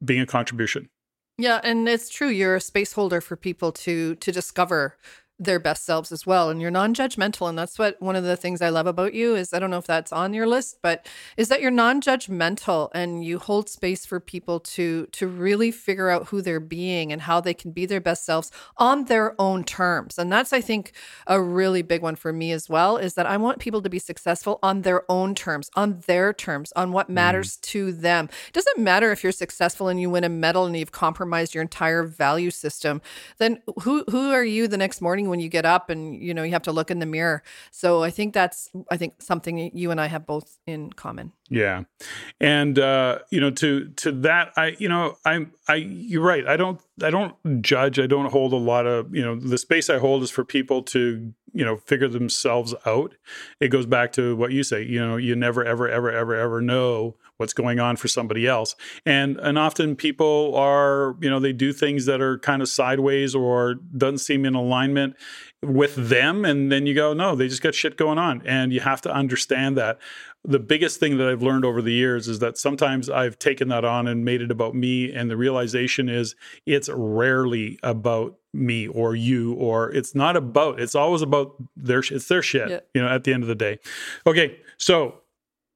being 0.04 0.22
a 0.22 0.26
contribution 0.26 0.90
yeah, 1.38 1.60
and 1.64 1.88
it's 1.90 2.10
true. 2.10 2.28
You're 2.30 2.56
a 2.56 2.62
space 2.62 2.94
holder 2.94 3.20
for 3.22 3.36
people 3.36 3.72
to 3.72 4.16
to 4.16 4.32
discover 4.32 4.98
their 5.40 5.60
best 5.60 5.84
selves 5.84 6.12
as 6.12 6.28
well 6.28 6.50
and 6.50 6.62
you're 6.62 6.70
non-judgmental 6.70 7.50
and 7.50 7.58
that's 7.58 7.80
what 7.80 8.00
one 8.00 8.16
of 8.16 8.24
the 8.24 8.38
things 8.38 8.62
i 8.62 8.70
love 8.70 8.86
about 8.86 9.16
you 9.16 9.36
is 9.36 9.52
i 9.52 9.58
don't 9.58 9.72
know 9.72 9.80
if 9.80 9.88
that's 9.88 10.14
on 10.14 10.32
your 10.32 10.46
list 10.46 10.78
but 10.84 11.08
is 11.38 11.48
that 11.48 11.60
you're 11.60 11.72
non-judgmental 11.72 12.90
and 12.94 13.26
you 13.26 13.40
hold 13.40 13.68
space 13.68 14.06
for 14.06 14.20
people 14.20 14.60
to 14.60 15.08
to 15.08 15.28
really 15.28 15.72
figure 15.72 16.10
out 16.10 16.28
who 16.28 16.40
they're 16.40 16.60
being 16.60 17.12
and 17.12 17.24
how 17.24 17.42
they 17.42 17.54
can 17.54 17.72
be 17.72 17.88
their 17.88 18.00
best 18.00 18.24
selves 18.24 18.52
on 18.78 19.06
their 19.06 19.40
own 19.42 19.64
terms 19.64 20.20
and 20.20 20.32
that's 20.32 20.54
i 20.54 20.62
think 20.62 20.92
a 21.26 21.42
really 21.42 21.82
big 21.82 22.04
one 22.04 22.16
for 22.16 22.32
me 22.32 22.52
as 22.52 22.70
well 22.70 22.98
is 22.98 23.16
that 23.16 23.26
i 23.26 23.36
want 23.36 23.58
people 23.58 23.82
to 23.82 23.90
be 23.90 24.00
successful 24.00 24.60
on 24.62 24.84
their 24.84 25.04
own 25.12 25.34
terms 25.34 25.68
on 25.76 26.00
their 26.06 26.32
terms 26.32 26.72
on 26.76 26.92
what 26.92 27.10
matters 27.10 27.58
mm. 27.58 27.62
to 27.62 27.92
them 27.92 28.30
it 28.48 28.54
doesn't 28.54 28.78
matter 28.78 29.12
if 29.12 29.24
you're 29.24 29.32
successful 29.32 29.88
and 29.88 30.00
you 30.00 30.12
win 30.12 30.24
a 30.24 30.30
medal 30.30 30.66
and 30.66 30.78
you've 30.78 30.92
compromised 30.92 31.56
your 31.56 31.64
entire 31.64 32.04
value 32.04 32.52
system 32.52 33.02
then 33.40 33.60
who 33.82 34.04
who 34.10 34.32
are 34.32 34.46
you 34.46 34.68
the 34.68 34.78
next 34.78 35.02
morning 35.02 35.23
morning 35.24 35.30
when 35.30 35.40
you 35.40 35.50
get 35.50 35.66
up 35.66 35.90
and 35.90 36.22
you 36.22 36.34
know 36.34 36.44
you 36.44 36.52
have 36.52 36.64
to 36.64 36.72
look 36.72 36.92
in 36.92 37.00
the 37.00 37.06
mirror. 37.06 37.44
So 37.72 38.04
I 38.04 38.10
think 38.10 38.34
that's 38.34 38.70
I 38.92 38.98
think 38.98 39.22
something 39.22 39.72
you 39.74 39.92
and 39.92 40.00
I 40.00 40.08
have 40.08 40.26
both 40.26 40.58
in 40.66 40.92
common. 40.94 41.32
Yeah, 41.50 41.84
and 42.40 42.78
uh, 42.80 43.20
you 43.30 43.40
know 43.40 43.52
to 43.52 43.90
to 43.90 44.12
that 44.24 44.54
I 44.56 44.76
you 44.80 44.90
know 44.90 45.18
I'm 45.26 45.52
I 45.68 45.76
you're 45.76 46.24
right. 46.24 46.48
I 46.48 46.58
don't 46.58 46.80
I 47.02 47.10
don't 47.10 47.62
judge. 47.62 48.00
I 48.00 48.08
don't 48.08 48.32
hold 48.32 48.54
a 48.54 48.58
lot 48.58 48.86
of 48.86 49.14
you 49.16 49.24
know 49.24 49.36
the 49.36 49.58
space 49.58 49.90
I 49.90 50.00
hold 50.00 50.24
is 50.24 50.32
for 50.32 50.44
people 50.44 50.84
to 50.84 51.34
you 51.54 51.66
know 51.66 51.78
figure 51.78 52.10
themselves 52.10 52.74
out. 52.86 53.16
It 53.60 53.70
goes 53.70 53.86
back 53.86 54.12
to 54.14 54.36
what 54.36 54.52
you 54.52 54.64
say. 54.64 54.84
You 54.84 55.00
know 55.00 55.18
you 55.18 55.36
never 55.36 55.64
ever 55.64 55.90
ever 55.90 56.12
ever 56.12 56.36
ever 56.36 56.62
know 56.62 57.16
what's 57.38 57.54
going 57.54 57.80
on 57.80 57.96
for 57.96 58.08
somebody 58.08 58.48
else 58.48 58.76
and 59.06 59.38
and 59.38 59.58
often 59.58 59.96
people 59.96 60.54
are 60.56 61.16
you 61.22 61.30
know 61.30 61.40
they 61.40 61.54
do 61.54 61.74
things 61.74 62.06
that 62.06 62.22
are 62.22 62.38
kind 62.40 62.62
of 62.62 62.70
sideways 62.70 63.36
or 63.36 63.76
doesn't 63.98 64.20
seem 64.20 64.46
in 64.46 64.56
alignment 64.56 65.16
with 65.62 65.96
them 65.96 66.46
and 66.46 66.72
then 66.72 66.86
you 66.86 66.94
go 66.94 67.14
no 67.14 67.36
they 67.36 67.48
just 67.48 67.62
got 67.62 67.74
shit 67.76 67.98
going 67.98 68.18
on 68.18 68.42
and 68.46 68.74
you 68.74 68.80
have 68.80 69.02
to 69.02 69.12
understand 69.14 69.78
that 69.78 70.00
the 70.46 70.60
biggest 70.60 71.00
thing 71.00 71.18
that 71.18 71.28
I've 71.28 71.42
learned 71.42 71.64
over 71.64 71.82
the 71.82 71.94
years 71.94 72.28
is 72.28 72.40
that 72.40 72.58
sometimes 72.58 73.10
I've 73.10 73.40
taken 73.40 73.70
that 73.70 73.86
on 73.86 74.08
and 74.08 74.26
made 74.26 74.42
it 74.42 74.52
about 74.52 74.76
me. 74.76 75.12
And 75.12 75.30
the 75.30 75.38
realization 75.38 76.10
is 76.10 76.36
it's 76.66 76.90
rarely 76.94 77.80
about 77.82 78.38
me 78.54 78.88
or 78.88 79.16
you, 79.16 79.54
or 79.54 79.92
it's 79.92 80.14
not 80.14 80.36
about, 80.36 80.82
it's 80.82 80.96
always 80.96 81.22
about 81.22 81.56
their, 81.78 82.00
it's 82.00 82.28
their 82.28 82.42
shit, 82.42 82.70
yeah. 82.70 82.80
you 82.94 83.02
know, 83.02 83.08
at 83.08 83.24
the 83.24 83.34
end 83.34 83.44
of 83.44 83.48
the 83.48 83.56
day. 83.56 83.80
Okay. 84.28 84.58
So 84.78 85.22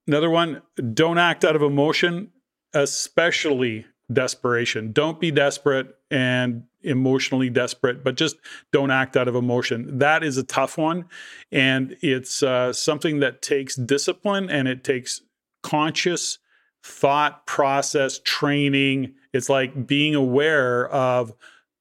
Another 0.08 0.30
one, 0.30 0.62
don't 0.94 1.18
act 1.18 1.44
out 1.44 1.56
of 1.56 1.62
emotion, 1.62 2.32
especially 2.74 3.86
desperation. 4.12 4.94
Don't 4.94 5.20
be 5.20 5.32
desperate 5.32 5.96
and 6.10 6.64
emotionally 6.82 7.50
desperate, 7.50 8.04
but 8.04 8.16
just 8.16 8.38
don't 8.72 8.92
act 8.92 9.18
out 9.18 9.28
of 9.28 9.36
emotion. 9.36 10.00
That 10.00 10.24
is 10.24 10.38
a 10.38 10.44
tough 10.44 10.78
one. 10.78 11.06
And 11.52 11.98
it's 12.02 12.42
uh, 12.42 12.72
something 12.72 13.20
that 13.20 13.42
takes 13.42 13.76
discipline 13.76 14.50
and 14.50 14.68
it 14.68 14.84
takes 14.84 15.22
conscious 15.62 16.40
thought 16.84 17.46
process 17.46 18.20
training. 18.24 19.14
It's 19.34 19.50
like 19.50 19.88
being 19.88 20.16
aware 20.16 20.88
of 20.88 21.34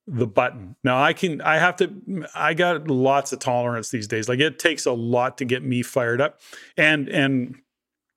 the 0.08 0.26
button. 0.26 0.76
Now 0.84 1.02
I 1.02 1.12
can 1.12 1.40
I 1.40 1.58
have 1.58 1.76
to 1.76 2.24
I 2.34 2.54
got 2.54 2.88
lots 2.88 3.32
of 3.32 3.40
tolerance 3.40 3.90
these 3.90 4.06
days. 4.06 4.28
Like 4.28 4.38
it 4.38 4.58
takes 4.58 4.86
a 4.86 4.92
lot 4.92 5.38
to 5.38 5.44
get 5.44 5.64
me 5.64 5.82
fired 5.82 6.20
up. 6.20 6.40
And 6.76 7.08
and 7.08 7.56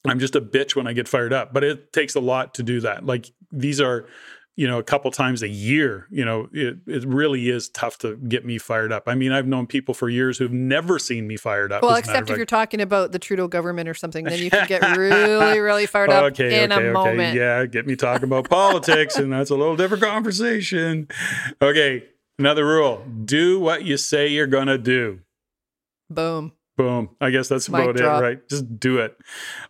I'm 0.05 0.19
just 0.19 0.35
a 0.35 0.41
bitch 0.41 0.75
when 0.75 0.87
I 0.87 0.93
get 0.93 1.07
fired 1.07 1.33
up, 1.33 1.53
but 1.53 1.63
it 1.63 1.91
takes 1.91 2.15
a 2.15 2.19
lot 2.19 2.53
to 2.55 2.63
do 2.63 2.81
that. 2.81 3.05
Like 3.05 3.27
these 3.51 3.81
are, 3.81 4.07
you 4.55 4.67
know, 4.67 4.77
a 4.77 4.83
couple 4.83 5.09
times 5.11 5.41
a 5.41 5.47
year, 5.47 6.07
you 6.09 6.23
know, 6.23 6.49
it, 6.51 6.77
it 6.85 7.05
really 7.05 7.49
is 7.49 7.69
tough 7.69 7.97
to 7.99 8.17
get 8.17 8.45
me 8.45 8.57
fired 8.57 8.91
up. 8.91 9.03
I 9.07 9.15
mean, 9.15 9.31
I've 9.31 9.47
known 9.47 9.67
people 9.67 9.93
for 9.93 10.09
years 10.09 10.37
who've 10.37 10.51
never 10.51 10.99
seen 10.99 11.27
me 11.27 11.37
fired 11.37 11.71
up. 11.71 11.81
Well, 11.81 11.95
except 11.95 12.29
if 12.29 12.37
you're 12.37 12.45
talking 12.45 12.81
about 12.81 13.11
the 13.11 13.19
Trudeau 13.19 13.47
government 13.47 13.87
or 13.87 13.93
something, 13.93 14.25
then 14.25 14.39
you 14.39 14.49
can 14.49 14.67
get 14.67 14.81
really, 14.97 15.59
really 15.59 15.85
fired 15.85 16.09
up 16.09 16.23
okay, 16.31 16.63
in 16.63 16.71
okay, 16.71 16.87
a 16.87 16.89
okay. 16.89 16.91
moment. 16.91 17.35
Yeah, 17.35 17.65
get 17.65 17.87
me 17.87 17.95
talking 17.95 18.25
about 18.25 18.49
politics, 18.49 19.15
and 19.15 19.31
that's 19.31 19.49
a 19.49 19.55
little 19.55 19.77
different 19.77 20.03
conversation. 20.03 21.07
Okay, 21.61 22.03
another 22.37 22.65
rule 22.65 23.05
do 23.23 23.59
what 23.59 23.83
you 23.85 23.97
say 23.97 24.27
you're 24.27 24.47
going 24.47 24.67
to 24.67 24.77
do. 24.77 25.19
Boom. 26.09 26.53
Boom. 26.79 27.09
I 27.19 27.29
guess 27.29 27.49
that's 27.49 27.67
Mic 27.69 27.81
about 27.83 27.97
drop. 27.97 28.21
it, 28.21 28.25
right? 28.25 28.49
Just 28.49 28.79
do 28.79 28.99
it. 28.99 29.17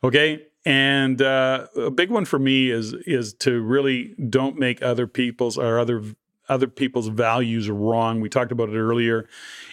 Okay. 0.03 0.45
And 0.63 1.19
uh, 1.23 1.65
a 1.75 1.89
big 1.89 2.11
one 2.11 2.23
for 2.25 2.37
me 2.37 2.69
is 2.69 2.93
is 2.93 3.33
to 3.35 3.61
really 3.61 4.13
don't 4.29 4.59
make 4.59 4.83
other 4.83 5.07
people's 5.07 5.57
or 5.57 5.79
other 5.79 6.03
other 6.49 6.67
people's 6.67 7.07
values 7.07 7.67
wrong. 7.67 8.21
We 8.21 8.29
talked 8.29 8.51
about 8.51 8.69
it 8.69 8.77
earlier, 8.77 9.27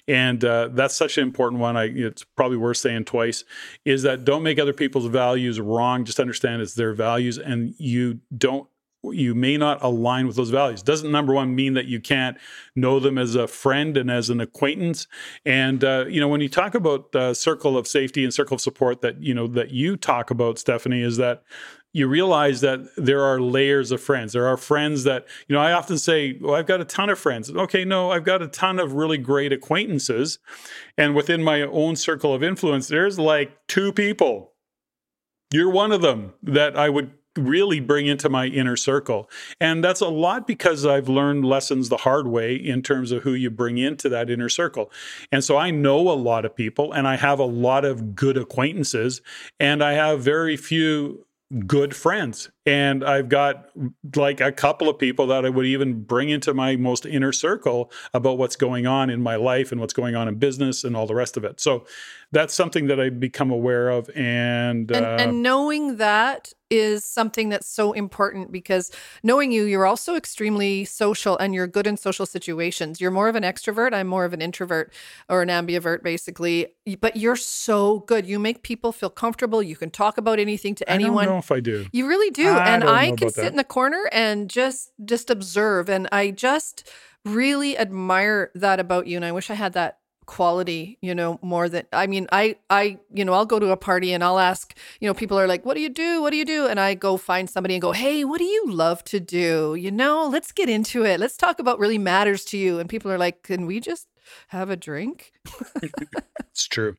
and 0.09 0.43
uh, 0.43 0.69
that's 0.73 0.95
such 0.97 1.19
an 1.19 1.25
important 1.25 1.61
one. 1.61 1.77
I, 1.77 1.85
it's 1.89 2.25
probably 2.25 2.57
worth 2.57 2.79
saying 2.79 3.05
twice. 3.05 3.45
Is 3.85 4.03
that 4.05 4.25
don't 4.25 4.43
make 4.43 4.59
other 4.59 4.73
people's 4.73 5.07
values 5.07 5.61
wrong. 5.61 6.07
Just 6.07 6.19
understand 6.19 6.63
it's 6.63 6.73
their 6.73 6.95
values, 6.95 7.37
and 7.37 7.75
you 7.77 8.21
don't 8.35 8.67
you 9.13 9.35
may 9.35 9.57
not 9.57 9.83
align 9.83 10.27
with 10.27 10.37
those 10.37 10.51
values. 10.51 10.83
Doesn't 10.83 11.11
number 11.11 11.33
one 11.33 11.55
mean 11.55 11.75
that 11.75 11.87
you 11.87 12.01
can't 12.01 12.37
know 12.75 13.01
them 13.01 13.19
as 13.19 13.35
a 13.35 13.47
friend 13.47 13.97
and 13.97 14.11
as 14.11 14.31
an 14.31 14.41
acquaintance? 14.41 15.07
And 15.45 15.83
uh, 15.85 16.07
you 16.09 16.21
know, 16.21 16.29
when 16.29 16.41
you 16.41 16.49
talk 16.49 16.75
about 16.75 17.15
uh, 17.15 17.35
circle 17.35 17.77
of 17.77 17.87
safety 17.87 18.25
and 18.25 18.33
circle 18.33 18.57
of 18.57 18.61
support 18.61 19.01
that 19.03 19.23
you 19.23 19.35
know 19.35 19.47
that 19.49 19.71
you 19.71 19.97
talk 19.97 20.31
about, 20.31 20.57
Steffany, 20.57 21.05
is 21.05 21.17
that 21.17 21.43
you 21.97 22.07
realize 22.07 22.61
that 22.61 22.81
there 22.99 23.23
are 23.25 23.41
layers 23.41 23.91
of 23.91 24.03
friends. 24.03 24.35
There 24.35 24.47
are 24.47 24.59
friends 24.59 25.05
that, 25.05 25.27
you 25.49 25.55
know, 25.55 25.63
I 25.63 25.73
often 25.73 25.97
say, 25.97 26.39
well, 26.43 26.55
I've 26.55 26.67
got 26.67 26.83
a 26.83 26.85
ton 26.85 27.09
of 27.09 27.19
friends. 27.19 27.51
Okay, 27.51 27.87
no, 27.87 28.11
I've 28.11 28.23
got 28.23 28.43
a 28.43 28.49
ton 28.49 28.79
of 28.79 28.93
really 28.93 29.17
great 29.17 29.51
acquaintances. 29.51 30.39
And 30.99 31.15
within 31.15 31.43
my 31.43 31.63
own 31.63 31.97
circle 31.97 32.35
of 32.35 32.43
influence, 32.43 32.89
there's 32.89 33.19
like 33.19 33.67
two 33.67 33.95
people. 33.95 34.53
You're 35.51 35.71
one 35.71 35.91
of 35.91 36.03
them 36.03 36.35
that 36.43 36.77
I 36.77 36.91
would 36.91 37.13
really 37.37 37.81
bring 37.81 38.07
into 38.07 38.29
my 38.29 38.47
inner 38.47 38.77
circle. 38.77 39.31
And 39.61 39.83
that's 39.83 40.01
a 40.01 40.09
lot 40.09 40.47
because 40.47 40.87
I've 40.87 41.09
learned 41.09 41.45
lessons 41.45 41.89
the 41.89 41.99
hard 41.99 42.27
way 42.27 42.55
in 42.55 42.83
terms 42.83 43.13
of 43.13 43.23
who 43.23 43.35
you 43.35 43.51
bring 43.51 43.79
into 43.79 44.09
that 44.09 44.31
inner 44.31 44.49
circle. 44.49 44.91
And 45.31 45.43
so 45.45 45.57
I 45.57 45.71
know 45.71 46.11
a 46.11 46.15
lot 46.15 46.45
of 46.45 46.55
people 46.55 46.93
and 46.93 47.07
I 47.07 47.17
have 47.17 47.39
a 47.39 47.45
lot 47.45 47.85
of 47.85 48.15
good 48.15 48.37
acquaintances 48.37 49.21
and 49.61 49.83
I 49.83 49.93
have 49.93 50.21
very 50.21 50.57
few 50.57 51.27
good 51.67 51.95
friends. 51.95 52.51
And 52.67 53.05
I've 53.05 53.29
got 53.29 53.71
like 54.17 54.41
a 54.41 54.51
couple 54.51 54.89
of 54.89 54.99
people 54.99 55.29
that 55.29 55.47
I 55.47 55.49
would 55.49 55.67
even 55.67 56.03
bring 56.03 56.31
into 56.31 56.53
my 56.53 56.75
most 56.75 57.07
inner 57.07 57.33
circle 57.33 57.93
about 58.13 58.39
what's 58.39 58.57
going 58.57 58.87
on 58.89 59.09
in 59.09 59.23
my 59.23 59.37
life 59.37 59.71
and 59.71 59.81
what's 59.81 59.95
going 59.95 60.17
on 60.17 60.27
in 60.27 60.35
business 60.35 60.83
and 60.83 60.97
all 60.97 61.07
the 61.07 61.15
rest 61.15 61.37
of 61.37 61.45
it. 61.45 61.61
So 61.61 61.87
that's 62.33 62.53
something 62.53 62.89
that 62.89 62.99
I 62.99 63.11
become 63.11 63.53
aware 63.53 63.89
of. 63.89 64.11
And, 64.17 64.91
and, 64.91 65.07
uh, 65.07 65.17
and 65.21 65.43
knowing 65.45 65.99
that 65.99 66.53
is 66.69 67.05
something 67.05 67.49
that's 67.49 67.69
so 67.69 67.93
important 67.93 68.51
because 68.51 68.91
knowing 69.23 69.53
you, 69.53 69.65
you're 69.65 69.87
also 69.87 70.17
extremely 70.17 70.85
social 70.85 71.39
and 71.39 71.55
you're 71.55 71.69
good 71.69 71.87
in 71.87 71.97
social 71.97 72.27
situations. 72.27 73.01
You're 73.01 73.13
more 73.13 73.29
of 73.29 73.37
an 73.37 73.45
extrovert. 73.45 73.95
I'm 73.95 74.09
more 74.09 74.25
of 74.25 74.33
an 74.33 74.43
introvert 74.43 74.93
or 75.29 75.43
an 75.43 75.49
ambivert, 75.49 76.03
basically. 76.03 76.67
But 77.01 77.17
you're 77.17 77.37
so 77.37 78.01
good. 78.01 78.27
You 78.27 78.41
make 78.41 78.65
people 78.65 78.91
feel 78.91 79.11
comfortable. 79.11 79.63
You 79.63 79.77
can 79.77 79.91
talk 79.91 80.19
about 80.19 80.41
anything 80.41 80.75
to 80.77 80.91
anyone. 80.91 81.19
I 81.19 81.25
don't 81.27 81.35
know 81.35 81.39
if 81.39 81.53
I 81.53 81.61
do. 81.61 81.87
You 81.93 82.09
really 82.09 82.31
do. 82.31 82.43
I 82.57 82.69
and 82.71 82.85
I 82.85 83.13
can 83.13 83.31
sit 83.31 83.43
that. 83.43 83.51
in 83.51 83.57
the 83.57 83.65
corner 83.65 84.09
and 84.13 84.49
just 84.49 84.93
just 85.05 85.31
observe. 85.31 85.89
And 85.89 86.09
I 86.13 86.31
just 86.31 86.89
really 87.25 87.77
admire 87.79 88.51
that 88.55 88.81
about 88.81 89.07
you. 89.07 89.17
And 89.17 89.25
I 89.25 89.33
wish 89.33 89.51
I 89.51 89.55
had 89.55 89.73
that 89.75 89.99
quality 90.27 90.99
you 91.01 91.15
know 91.15 91.39
more 91.41 91.69
than 91.69 91.85
i 91.93 92.07
mean 92.07 92.27
i 92.33 92.57
i 92.69 92.99
you 93.13 93.25
know 93.25 93.33
i'll 93.33 93.47
go 93.47 93.59
to 93.59 93.71
a 93.71 93.77
party 93.77 94.13
and 94.13 94.25
i'll 94.25 94.41
ask 94.41 94.77
you 95.01 95.09
know 95.09 95.15
people 95.15 95.39
are 95.39 95.47
like 95.47 95.65
what 95.65 95.75
do 95.75 95.81
you 95.81 95.89
do? 95.89 96.21
What 96.21 96.31
do 96.31 96.37
you 96.37 96.45
do? 96.45 96.67
And 96.67 96.79
i 96.79 96.95
go 96.95 97.17
find 97.17 97.49
somebody 97.49 97.75
and 97.75 97.83
go 97.83 97.93
hey 97.93 98.25
what 98.25 98.39
do 98.39 98.45
you 98.45 98.71
love 98.71 99.05
to 99.05 99.21
do? 99.21 99.75
You 99.75 99.91
know 99.91 100.29
let's 100.29 100.53
get 100.53 100.69
into 100.69 101.05
it. 101.05 101.21
Let's 101.21 101.37
talk 101.37 101.59
about 101.59 101.79
really 101.79 101.99
matters 101.99 102.45
to 102.47 102.59
you. 102.59 102.79
And 102.79 102.89
people 102.89 103.11
are 103.11 103.19
like 103.19 103.43
can 103.43 103.67
we 103.67 103.81
just 103.81 104.09
have 104.49 104.71
a 104.71 104.77
drink? 104.77 105.33
It's 106.51 106.67
true. 106.67 106.97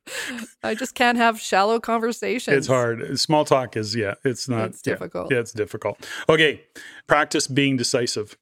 I 0.62 0.76
just 0.76 0.94
can't 0.94 1.18
have 1.18 1.40
shallow 1.40 1.80
conversations. 1.80 2.56
it's 2.56 2.68
hard. 2.68 3.18
Small 3.18 3.44
talk 3.44 3.76
is 3.76 3.96
yeah 3.96 4.14
it's 4.24 4.48
not 4.48 4.70
it's 4.70 4.82
difficult. 4.82 5.30
yeah, 5.30 5.36
yeah 5.36 5.40
it's 5.40 5.52
difficult. 5.52 6.08
Okay 6.28 6.62
practice 7.08 7.48
being 7.48 7.76
decisive 7.76 8.38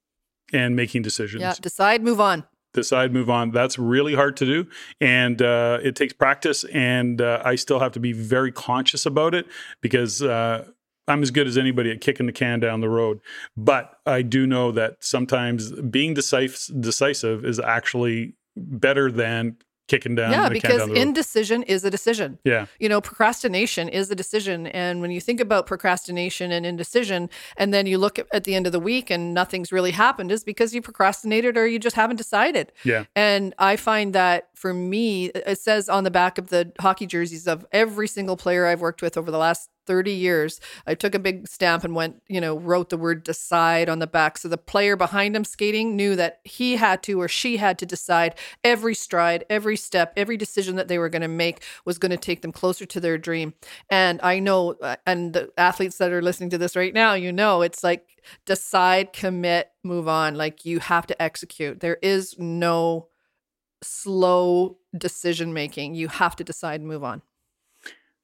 and 0.52 0.76
making 0.76 1.02
decisions. 1.02 1.40
Yeah 1.40 1.54
decide 1.60 2.02
move 2.02 2.20
on 2.20 2.44
decide, 2.80 3.12
move 3.12 3.28
on. 3.28 3.50
That's 3.50 3.78
really 3.78 4.14
hard 4.14 4.36
to 4.38 4.46
do. 4.46 4.66
And 5.00 5.42
uh, 5.42 5.78
it 5.82 5.96
takes 5.96 6.12
practice. 6.12 6.64
And 6.72 7.20
uh, 7.20 7.42
I 7.44 7.56
still 7.56 7.80
have 7.80 7.92
to 7.92 8.00
be 8.00 8.12
very 8.12 8.52
conscious 8.52 9.06
about 9.06 9.34
it 9.34 9.46
because 9.80 10.22
uh, 10.22 10.66
I'm 11.08 11.22
as 11.22 11.30
good 11.30 11.46
as 11.46 11.58
anybody 11.58 11.90
at 11.90 12.00
kicking 12.00 12.26
the 12.26 12.32
can 12.32 12.60
down 12.60 12.80
the 12.80 12.88
road. 12.88 13.20
But 13.56 13.98
I 14.06 14.22
do 14.22 14.46
know 14.46 14.72
that 14.72 14.96
sometimes 15.00 15.72
being 15.72 16.14
decisive, 16.14 16.80
decisive 16.80 17.44
is 17.44 17.60
actually 17.60 18.34
better 18.56 19.10
than 19.10 19.56
kicking 19.88 20.14
down. 20.14 20.32
Yeah, 20.32 20.48
because 20.48 20.78
down 20.78 20.96
indecision 20.96 21.62
is 21.62 21.84
a 21.84 21.90
decision. 21.90 22.38
Yeah. 22.44 22.66
You 22.78 22.88
know, 22.88 23.00
procrastination 23.00 23.88
is 23.88 24.10
a 24.10 24.14
decision. 24.14 24.66
And 24.68 25.00
when 25.00 25.10
you 25.10 25.20
think 25.20 25.40
about 25.40 25.66
procrastination 25.66 26.52
and 26.52 26.66
indecision, 26.66 27.30
and 27.56 27.72
then 27.72 27.86
you 27.86 27.98
look 27.98 28.18
at, 28.18 28.26
at 28.32 28.44
the 28.44 28.54
end 28.54 28.66
of 28.66 28.72
the 28.72 28.80
week 28.80 29.10
and 29.10 29.32
nothing's 29.34 29.72
really 29.72 29.92
happened, 29.92 30.32
is 30.32 30.44
because 30.44 30.74
you 30.74 30.82
procrastinated 30.82 31.56
or 31.56 31.66
you 31.66 31.78
just 31.78 31.96
haven't 31.96 32.16
decided. 32.16 32.72
Yeah. 32.84 33.04
And 33.14 33.54
I 33.58 33.76
find 33.76 34.12
that 34.14 34.48
for 34.54 34.74
me, 34.74 35.26
it 35.26 35.58
says 35.58 35.88
on 35.88 36.04
the 36.04 36.10
back 36.10 36.38
of 36.38 36.48
the 36.48 36.72
hockey 36.80 37.06
jerseys 37.06 37.46
of 37.46 37.66
every 37.72 38.08
single 38.08 38.36
player 38.36 38.66
I've 38.66 38.80
worked 38.80 39.02
with 39.02 39.16
over 39.16 39.30
the 39.30 39.38
last 39.38 39.70
30 39.86 40.12
years. 40.12 40.60
I 40.86 40.94
took 40.94 41.14
a 41.14 41.18
big 41.18 41.48
stamp 41.48 41.84
and 41.84 41.94
went, 41.94 42.22
you 42.28 42.40
know, 42.40 42.58
wrote 42.58 42.90
the 42.90 42.96
word 42.96 43.24
decide 43.24 43.88
on 43.88 43.98
the 43.98 44.06
back. 44.06 44.38
So 44.38 44.48
the 44.48 44.58
player 44.58 44.96
behind 44.96 45.36
him 45.36 45.44
skating 45.44 45.96
knew 45.96 46.16
that 46.16 46.40
he 46.44 46.76
had 46.76 47.02
to 47.04 47.20
or 47.20 47.28
she 47.28 47.56
had 47.56 47.78
to 47.78 47.86
decide 47.86 48.34
every 48.64 48.94
stride, 48.94 49.44
every 49.48 49.76
step, 49.76 50.12
every 50.16 50.36
decision 50.36 50.76
that 50.76 50.88
they 50.88 50.98
were 50.98 51.08
going 51.08 51.22
to 51.22 51.28
make 51.28 51.62
was 51.84 51.98
going 51.98 52.10
to 52.10 52.16
take 52.16 52.42
them 52.42 52.52
closer 52.52 52.86
to 52.86 53.00
their 53.00 53.18
dream. 53.18 53.54
And 53.90 54.20
I 54.22 54.38
know, 54.38 54.72
uh, 54.82 54.96
and 55.06 55.32
the 55.32 55.50
athletes 55.56 55.98
that 55.98 56.12
are 56.12 56.22
listening 56.22 56.50
to 56.50 56.58
this 56.58 56.76
right 56.76 56.94
now, 56.94 57.14
you 57.14 57.32
know, 57.32 57.62
it's 57.62 57.84
like 57.84 58.22
decide, 58.44 59.12
commit, 59.12 59.70
move 59.82 60.08
on. 60.08 60.34
Like 60.34 60.64
you 60.64 60.80
have 60.80 61.06
to 61.06 61.22
execute. 61.22 61.80
There 61.80 61.98
is 62.02 62.38
no 62.38 63.08
slow 63.82 64.78
decision 64.96 65.52
making. 65.52 65.94
You 65.94 66.08
have 66.08 66.36
to 66.36 66.44
decide 66.44 66.82
move 66.82 67.04
on. 67.04 67.22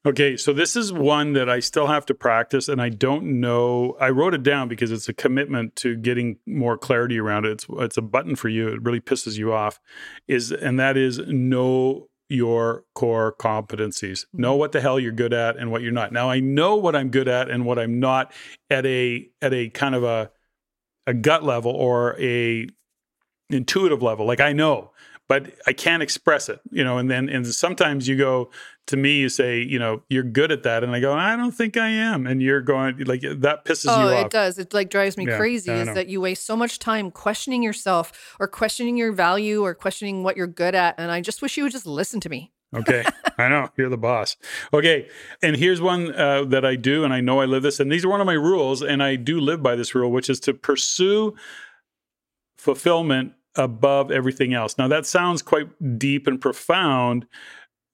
Okay, 0.04 0.36
so 0.36 0.52
this 0.52 0.74
is 0.74 0.92
one 0.92 1.32
that 1.34 1.48
I 1.48 1.60
still 1.60 1.86
have 1.86 2.04
to 2.06 2.14
practice, 2.14 2.68
and 2.68 2.82
I 2.82 2.88
don't 2.88 3.40
know. 3.40 3.96
I 4.00 4.10
wrote 4.10 4.34
it 4.34 4.42
down 4.42 4.66
because 4.66 4.90
it's 4.90 5.08
a 5.08 5.14
commitment 5.14 5.76
to 5.76 5.94
getting 5.94 6.38
more 6.44 6.76
clarity 6.76 7.20
around 7.20 7.46
it. 7.46 7.52
It's 7.52 7.66
it's 7.70 7.96
a 7.96 8.02
button 8.02 8.34
for 8.34 8.48
you. 8.48 8.68
It 8.68 8.82
really 8.82 9.00
pisses 9.00 9.38
you 9.38 9.52
off, 9.52 9.78
is 10.26 10.50
and 10.50 10.80
that 10.80 10.96
is 10.96 11.18
know 11.28 12.08
your 12.28 12.84
core 12.96 13.36
competencies. 13.38 14.26
Know 14.32 14.56
what 14.56 14.72
the 14.72 14.80
hell 14.80 14.98
you're 14.98 15.12
good 15.12 15.32
at 15.32 15.56
and 15.56 15.70
what 15.70 15.82
you're 15.82 15.92
not. 15.92 16.12
Now 16.12 16.28
I 16.28 16.40
know 16.40 16.74
what 16.74 16.96
I'm 16.96 17.10
good 17.10 17.28
at 17.28 17.48
and 17.48 17.64
what 17.64 17.78
I'm 17.78 18.00
not 18.00 18.32
at 18.70 18.84
a 18.84 19.28
at 19.40 19.54
a 19.54 19.68
kind 19.68 19.94
of 19.94 20.02
a 20.02 20.32
a 21.06 21.14
gut 21.14 21.44
level 21.44 21.70
or 21.70 22.20
a 22.20 22.66
intuitive 23.50 24.02
level. 24.02 24.26
Like 24.26 24.40
I 24.40 24.52
know 24.52 24.90
but 25.32 25.50
I 25.66 25.72
can't 25.72 26.02
express 26.02 26.50
it, 26.50 26.60
you 26.70 26.84
know. 26.84 26.98
And 26.98 27.10
then 27.10 27.30
and 27.30 27.46
sometimes 27.46 28.06
you 28.06 28.18
go 28.18 28.50
to 28.88 28.98
me, 28.98 29.16
you 29.16 29.30
say, 29.30 29.62
you 29.62 29.78
know, 29.78 30.02
you're 30.10 30.22
good 30.22 30.52
at 30.52 30.62
that, 30.64 30.84
and 30.84 30.94
I 30.94 31.00
go, 31.00 31.14
I 31.14 31.36
don't 31.36 31.52
think 31.52 31.78
I 31.78 31.88
am, 31.88 32.26
and 32.26 32.42
you're 32.42 32.60
going 32.60 32.98
like 33.04 33.22
that 33.22 33.64
pisses 33.64 33.86
oh, 33.88 33.98
you 33.98 34.06
off. 34.08 34.24
Oh, 34.24 34.26
it 34.26 34.30
does. 34.30 34.58
It 34.58 34.74
like 34.74 34.90
drives 34.90 35.16
me 35.16 35.26
yeah, 35.26 35.38
crazy. 35.38 35.72
Is 35.72 35.86
that 35.94 36.08
you 36.08 36.20
waste 36.20 36.44
so 36.44 36.54
much 36.54 36.78
time 36.78 37.10
questioning 37.10 37.62
yourself 37.62 38.36
or 38.40 38.46
questioning 38.46 38.98
your 38.98 39.10
value 39.10 39.62
or 39.62 39.74
questioning 39.74 40.22
what 40.22 40.36
you're 40.36 40.46
good 40.46 40.74
at, 40.74 40.96
and 40.98 41.10
I 41.10 41.22
just 41.22 41.40
wish 41.40 41.56
you 41.56 41.62
would 41.62 41.72
just 41.72 41.86
listen 41.86 42.20
to 42.20 42.28
me. 42.28 42.52
okay, 42.74 43.02
I 43.38 43.48
know 43.48 43.70
you're 43.78 43.88
the 43.88 43.96
boss. 43.96 44.36
Okay, 44.74 45.08
and 45.42 45.56
here's 45.56 45.80
one 45.80 46.14
uh, 46.14 46.44
that 46.44 46.66
I 46.66 46.76
do, 46.76 47.04
and 47.04 47.14
I 47.14 47.22
know 47.22 47.40
I 47.40 47.46
live 47.46 47.62
this, 47.62 47.80
and 47.80 47.90
these 47.90 48.04
are 48.04 48.10
one 48.10 48.20
of 48.20 48.26
my 48.26 48.34
rules, 48.34 48.82
and 48.82 49.02
I 49.02 49.16
do 49.16 49.40
live 49.40 49.62
by 49.62 49.76
this 49.76 49.94
rule, 49.94 50.12
which 50.12 50.28
is 50.28 50.40
to 50.40 50.52
pursue 50.52 51.34
fulfillment 52.58 53.32
above 53.56 54.10
everything 54.10 54.54
else. 54.54 54.78
Now, 54.78 54.88
that 54.88 55.06
sounds 55.06 55.42
quite 55.42 55.98
deep 55.98 56.26
and 56.26 56.40
profound, 56.40 57.26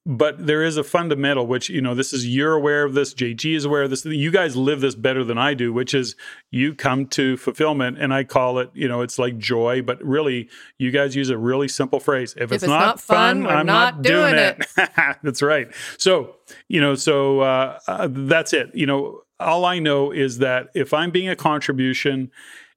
but 0.05 0.43
there 0.43 0.63
is 0.63 0.75
a 0.75 0.83
fundamental 0.83 1.45
which 1.45 1.69
you 1.69 1.81
know 1.81 1.93
this 1.93 2.13
is 2.13 2.27
you're 2.27 2.53
aware 2.53 2.83
of 2.83 2.93
this 2.93 3.13
jg 3.13 3.55
is 3.55 3.65
aware 3.65 3.83
of 3.83 3.89
this 3.89 4.03
you 4.05 4.31
guys 4.31 4.55
live 4.55 4.81
this 4.81 4.95
better 4.95 5.23
than 5.23 5.37
i 5.37 5.53
do 5.53 5.71
which 5.71 5.93
is 5.93 6.15
you 6.51 6.73
come 6.73 7.05
to 7.05 7.37
fulfillment 7.37 7.97
and 7.99 8.13
i 8.13 8.23
call 8.23 8.59
it 8.59 8.71
you 8.73 8.87
know 8.87 9.01
it's 9.01 9.19
like 9.19 9.37
joy 9.37 9.81
but 9.81 10.03
really 10.03 10.49
you 10.77 10.89
guys 10.89 11.15
use 11.15 11.29
a 11.29 11.37
really 11.37 11.67
simple 11.67 11.99
phrase 11.99 12.33
if, 12.33 12.43
if 12.43 12.51
it's, 12.53 12.63
it's, 12.63 12.69
not, 12.69 12.79
not 12.79 12.99
fun, 12.99 13.43
fun 13.43 13.55
i'm 13.55 13.65
not, 13.65 13.95
not 13.95 14.01
doing, 14.01 14.33
doing, 14.33 14.35
it, 14.35 14.67
it. 14.77 15.17
that's 15.23 15.41
right 15.41 15.67
so 15.97 16.35
you 16.67 16.81
know 16.81 16.95
so 16.95 17.41
uh, 17.41 17.77
uh, 17.87 18.07
that's 18.09 18.53
it 18.53 18.71
you 18.73 18.85
know 18.85 19.21
all 19.39 19.63
i 19.63 19.79
know 19.79 20.11
is 20.11 20.39
that 20.39 20.69
if 20.73 20.93
i'm 20.93 21.11
being 21.11 21.29
a 21.29 21.35
contribution 21.35 22.31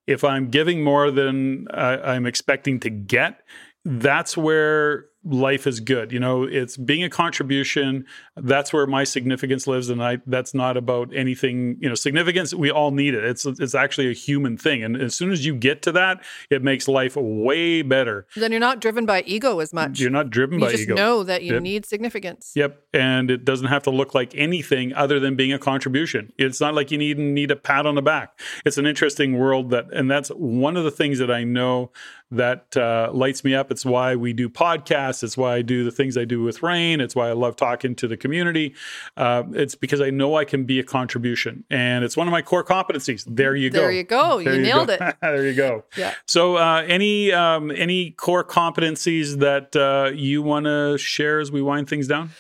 if 0.07 0.25
I'm 0.25 0.49
giving 0.49 0.83
more 0.83 1.11
than 1.11 1.67
I'm 1.73 2.27
expecting 2.27 2.81
to 2.81 2.91
get, 2.91 3.41
that's 3.85 4.37
where 4.37 5.07
life 5.25 5.67
is 5.67 5.81
good. 5.81 6.13
You 6.13 6.21
know, 6.21 6.45
it's 6.45 6.77
being 6.77 7.05
a 7.05 7.11
contribution. 7.11 8.05
That's 8.37 8.73
where 8.73 8.87
my 8.87 9.05
significance 9.05 9.67
lives, 9.67 9.91
and 9.91 10.03
I. 10.03 10.19
That's 10.27 10.55
not 10.55 10.79
about 10.79 11.15
anything. 11.15 11.77
You 11.81 11.91
know, 11.91 11.95
significance. 11.95 12.55
We 12.55 12.71
all 12.71 12.91
need 12.91 13.15
it. 13.15 13.25
It's 13.25 13.45
it's 13.45 13.75
actually 13.75 14.09
a 14.09 14.15
human 14.15 14.57
thing, 14.57 14.83
and 14.83 14.97
as 14.97 15.15
soon 15.15 15.33
as 15.33 15.45
you 15.45 15.55
get 15.55 15.83
to 15.83 15.93
that, 15.93 16.25
it 16.49 16.63
makes 16.63 16.89
life 16.89 17.15
way 17.15 17.83
better. 17.83 18.27
Then 18.35 18.51
you're 18.51 18.61
not 18.61 18.81
driven 18.81 19.05
by 19.05 19.23
ego 19.27 19.59
as 19.59 19.75
much. 19.75 20.01
You're 20.01 20.11
not 20.11 20.31
driven 20.31 20.61
you 20.61 20.65
by 20.65 20.73
just 20.73 20.85
ego. 20.85 20.95
Know 20.95 21.23
that 21.25 21.43
you 21.43 21.55
yep. 21.55 21.63
need 21.63 21.85
significance. 21.85 22.53
Yep, 22.55 22.83
and 22.95 23.31
it 23.31 23.45
doesn't 23.45 23.67
have 23.69 23.83
to 23.83 23.91
look 23.91 24.15
like 24.15 24.35
anything 24.35 24.95
other 24.95 25.21
than 25.21 25.37
being 25.37 25.53
a 25.53 25.59
contribution. 25.59 26.33
It's 26.39 26.61
not 26.61 26.73
like 26.73 26.91
you 26.91 26.97
need 26.97 27.19
need 27.19 27.51
a 27.51 27.57
pat 27.57 27.85
on 27.85 27.97
the 27.97 28.03
back. 28.03 28.41
It's 28.65 28.79
an 28.79 28.87
interesting 28.87 29.39
world 29.39 29.69
that, 29.71 29.93
and 29.93 30.11
that's 30.11 30.31
one 30.31 30.79
of 30.79 30.85
the 30.85 30.91
things 30.91 31.19
that 31.19 31.31
I 31.31 31.45
know 31.45 31.91
that 32.33 32.75
uh, 32.79 33.11
lights 33.13 33.45
me 33.45 33.55
up. 33.55 33.71
It's 33.71 33.85
why 33.85 34.17
we 34.17 34.33
do 34.33 34.49
podcasts. 34.49 35.23
It's 35.23 35.37
why 35.37 35.57
I 35.57 35.63
do 35.63 35.85
the 35.85 35.91
things 35.91 36.17
I 36.17 36.25
do 36.25 36.43
with 36.43 36.63
REIN. 36.63 37.03
It's 37.03 37.15
why 37.15 37.29
I 37.29 37.33
love 37.33 37.57
talking 37.57 37.95
to 37.97 38.09
the 38.09 38.17
community. 38.23 38.75
Uh, 39.17 39.43
it's 39.53 39.75
because 39.75 40.01
I 40.01 40.09
know 40.09 40.37
I 40.37 40.47
can 40.47 40.65
be 40.65 40.81
a 40.81 40.85
contribution, 40.85 41.65
and 41.69 42.05
it's 42.05 42.17
one 42.17 42.27
of 42.27 42.33
my 42.33 42.41
core 42.41 42.65
competencies. 42.65 43.25
There 43.27 43.55
you 43.55 43.69
go. 43.69 43.81
There 43.81 43.93
you 43.93 44.05
go. 44.05 44.43
There 44.43 44.55
you, 44.55 44.61
you 44.61 44.65
nailed 44.65 44.89
go. 44.89 44.95
it. 44.95 45.17
there 45.21 45.47
you 45.47 45.55
go. 45.55 45.85
Yeah. 45.97 46.15
So, 46.27 46.57
uh, 46.57 46.85
any 46.87 47.33
um, 47.33 47.71
any 47.71 48.13
core 48.13 48.45
competencies 48.45 49.41
that 49.41 49.77
uh, 49.77 50.13
you 50.15 50.43
want 50.43 50.65
to 50.65 50.97
share 50.97 51.41
as 51.41 51.53
we 51.53 51.61
wind 51.61 51.89
things 51.89 52.07
down? 52.07 52.31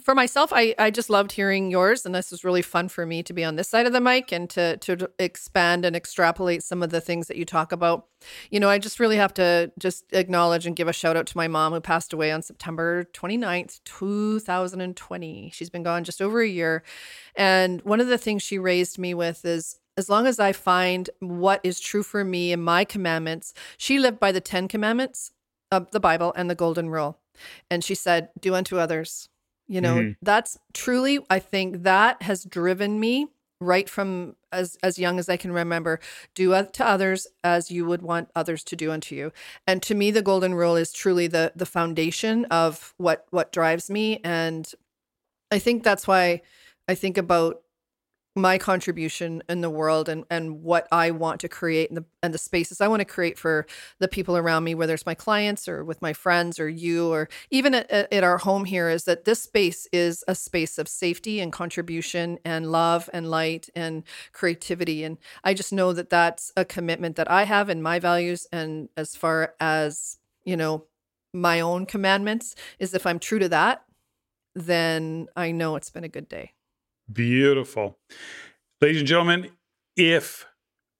For 0.00 0.14
myself, 0.14 0.52
I, 0.54 0.74
I 0.78 0.90
just 0.90 1.10
loved 1.10 1.32
hearing 1.32 1.70
yours, 1.70 2.06
and 2.06 2.14
this 2.14 2.30
was 2.30 2.44
really 2.44 2.62
fun 2.62 2.88
for 2.88 3.04
me 3.04 3.22
to 3.24 3.32
be 3.32 3.44
on 3.44 3.56
this 3.56 3.68
side 3.68 3.86
of 3.86 3.92
the 3.92 4.00
mic 4.00 4.32
and 4.32 4.48
to 4.50 4.78
to 4.78 5.10
expand 5.18 5.84
and 5.84 5.94
extrapolate 5.94 6.62
some 6.62 6.82
of 6.82 6.90
the 6.90 7.00
things 7.00 7.28
that 7.28 7.36
you 7.36 7.44
talk 7.44 7.72
about. 7.72 8.06
You 8.50 8.58
know, 8.58 8.70
I 8.70 8.78
just 8.78 8.98
really 8.98 9.16
have 9.16 9.34
to 9.34 9.70
just 9.78 10.04
acknowledge 10.12 10.66
and 10.66 10.74
give 10.74 10.88
a 10.88 10.92
shout 10.94 11.16
out 11.16 11.26
to 11.26 11.36
my 11.36 11.46
mom 11.46 11.72
who 11.72 11.80
passed 11.80 12.12
away 12.12 12.32
on 12.32 12.40
September 12.40 13.04
29th, 13.12 13.80
2020. 13.84 15.50
She's 15.52 15.70
been 15.70 15.82
gone 15.82 16.04
just 16.04 16.22
over 16.22 16.40
a 16.40 16.48
year. 16.48 16.82
And 17.36 17.82
one 17.82 18.00
of 18.00 18.08
the 18.08 18.18
things 18.18 18.42
she 18.42 18.58
raised 18.58 18.98
me 18.98 19.12
with 19.12 19.44
is 19.44 19.78
as 19.98 20.08
long 20.08 20.26
as 20.26 20.40
I 20.40 20.52
find 20.52 21.10
what 21.20 21.60
is 21.62 21.78
true 21.78 22.02
for 22.02 22.24
me 22.24 22.52
and 22.52 22.64
my 22.64 22.84
commandments, 22.84 23.52
she 23.76 23.98
lived 23.98 24.18
by 24.18 24.32
the 24.32 24.40
10 24.40 24.68
commandments 24.68 25.32
of 25.70 25.90
the 25.90 26.00
Bible 26.00 26.32
and 26.34 26.48
the 26.48 26.54
golden 26.54 26.88
rule. 26.88 27.18
And 27.70 27.84
she 27.84 27.94
said, 27.94 28.28
do 28.40 28.54
unto 28.54 28.78
others 28.78 29.28
you 29.72 29.80
know, 29.80 29.96
mm-hmm. 29.96 30.12
that's 30.20 30.58
truly, 30.74 31.18
I 31.30 31.38
think 31.38 31.84
that 31.84 32.20
has 32.20 32.44
driven 32.44 33.00
me 33.00 33.28
right 33.58 33.88
from 33.88 34.36
as 34.50 34.76
as 34.82 34.98
young 34.98 35.18
as 35.18 35.30
I 35.30 35.38
can 35.38 35.50
remember. 35.50 35.98
Do 36.34 36.50
to 36.50 36.86
others 36.86 37.26
as 37.42 37.70
you 37.70 37.86
would 37.86 38.02
want 38.02 38.28
others 38.36 38.64
to 38.64 38.76
do 38.76 38.90
unto 38.90 39.14
you. 39.14 39.32
And 39.66 39.82
to 39.84 39.94
me, 39.94 40.10
the 40.10 40.20
golden 40.20 40.54
rule 40.54 40.76
is 40.76 40.92
truly 40.92 41.26
the 41.26 41.52
the 41.56 41.64
foundation 41.64 42.44
of 42.46 42.92
what 42.98 43.24
what 43.30 43.50
drives 43.50 43.88
me. 43.88 44.20
And 44.22 44.70
I 45.50 45.58
think 45.58 45.84
that's 45.84 46.06
why 46.06 46.42
I 46.86 46.94
think 46.94 47.16
about 47.16 47.62
my 48.34 48.56
contribution 48.56 49.42
in 49.48 49.60
the 49.60 49.68
world 49.68 50.08
and 50.08 50.24
and 50.30 50.62
what 50.62 50.88
I 50.90 51.10
want 51.10 51.40
to 51.40 51.48
create 51.48 51.90
and 51.90 51.98
the 51.98 52.04
and 52.22 52.32
the 52.32 52.38
spaces 52.38 52.80
I 52.80 52.88
want 52.88 53.00
to 53.00 53.04
create 53.04 53.38
for 53.38 53.66
the 53.98 54.08
people 54.08 54.36
around 54.36 54.64
me, 54.64 54.74
whether 54.74 54.94
it's 54.94 55.04
my 55.04 55.14
clients 55.14 55.68
or 55.68 55.84
with 55.84 56.00
my 56.00 56.12
friends 56.12 56.58
or 56.58 56.68
you 56.68 57.12
or 57.12 57.28
even 57.50 57.74
at, 57.74 57.90
at 57.90 58.24
our 58.24 58.38
home 58.38 58.64
here, 58.64 58.88
is 58.88 59.04
that 59.04 59.24
this 59.24 59.42
space 59.42 59.86
is 59.92 60.24
a 60.26 60.34
space 60.34 60.78
of 60.78 60.88
safety 60.88 61.40
and 61.40 61.52
contribution 61.52 62.38
and 62.44 62.72
love 62.72 63.10
and 63.12 63.30
light 63.30 63.68
and 63.74 64.02
creativity. 64.32 65.04
And 65.04 65.18
I 65.44 65.52
just 65.52 65.72
know 65.72 65.92
that 65.92 66.10
that's 66.10 66.52
a 66.56 66.64
commitment 66.64 67.16
that 67.16 67.30
I 67.30 67.44
have 67.44 67.68
in 67.68 67.82
my 67.82 67.98
values. 67.98 68.46
And 68.50 68.88
as 68.96 69.14
far 69.14 69.54
as 69.60 70.18
you 70.44 70.56
know, 70.56 70.86
my 71.34 71.60
own 71.60 71.84
commandments 71.84 72.54
is 72.78 72.94
if 72.94 73.06
I'm 73.06 73.18
true 73.18 73.38
to 73.40 73.48
that, 73.50 73.84
then 74.54 75.28
I 75.36 75.50
know 75.50 75.76
it's 75.76 75.90
been 75.90 76.04
a 76.04 76.08
good 76.08 76.28
day. 76.28 76.52
Beautiful. 77.10 77.98
Ladies 78.80 79.00
and 79.00 79.08
gentlemen, 79.08 79.50
if 79.96 80.46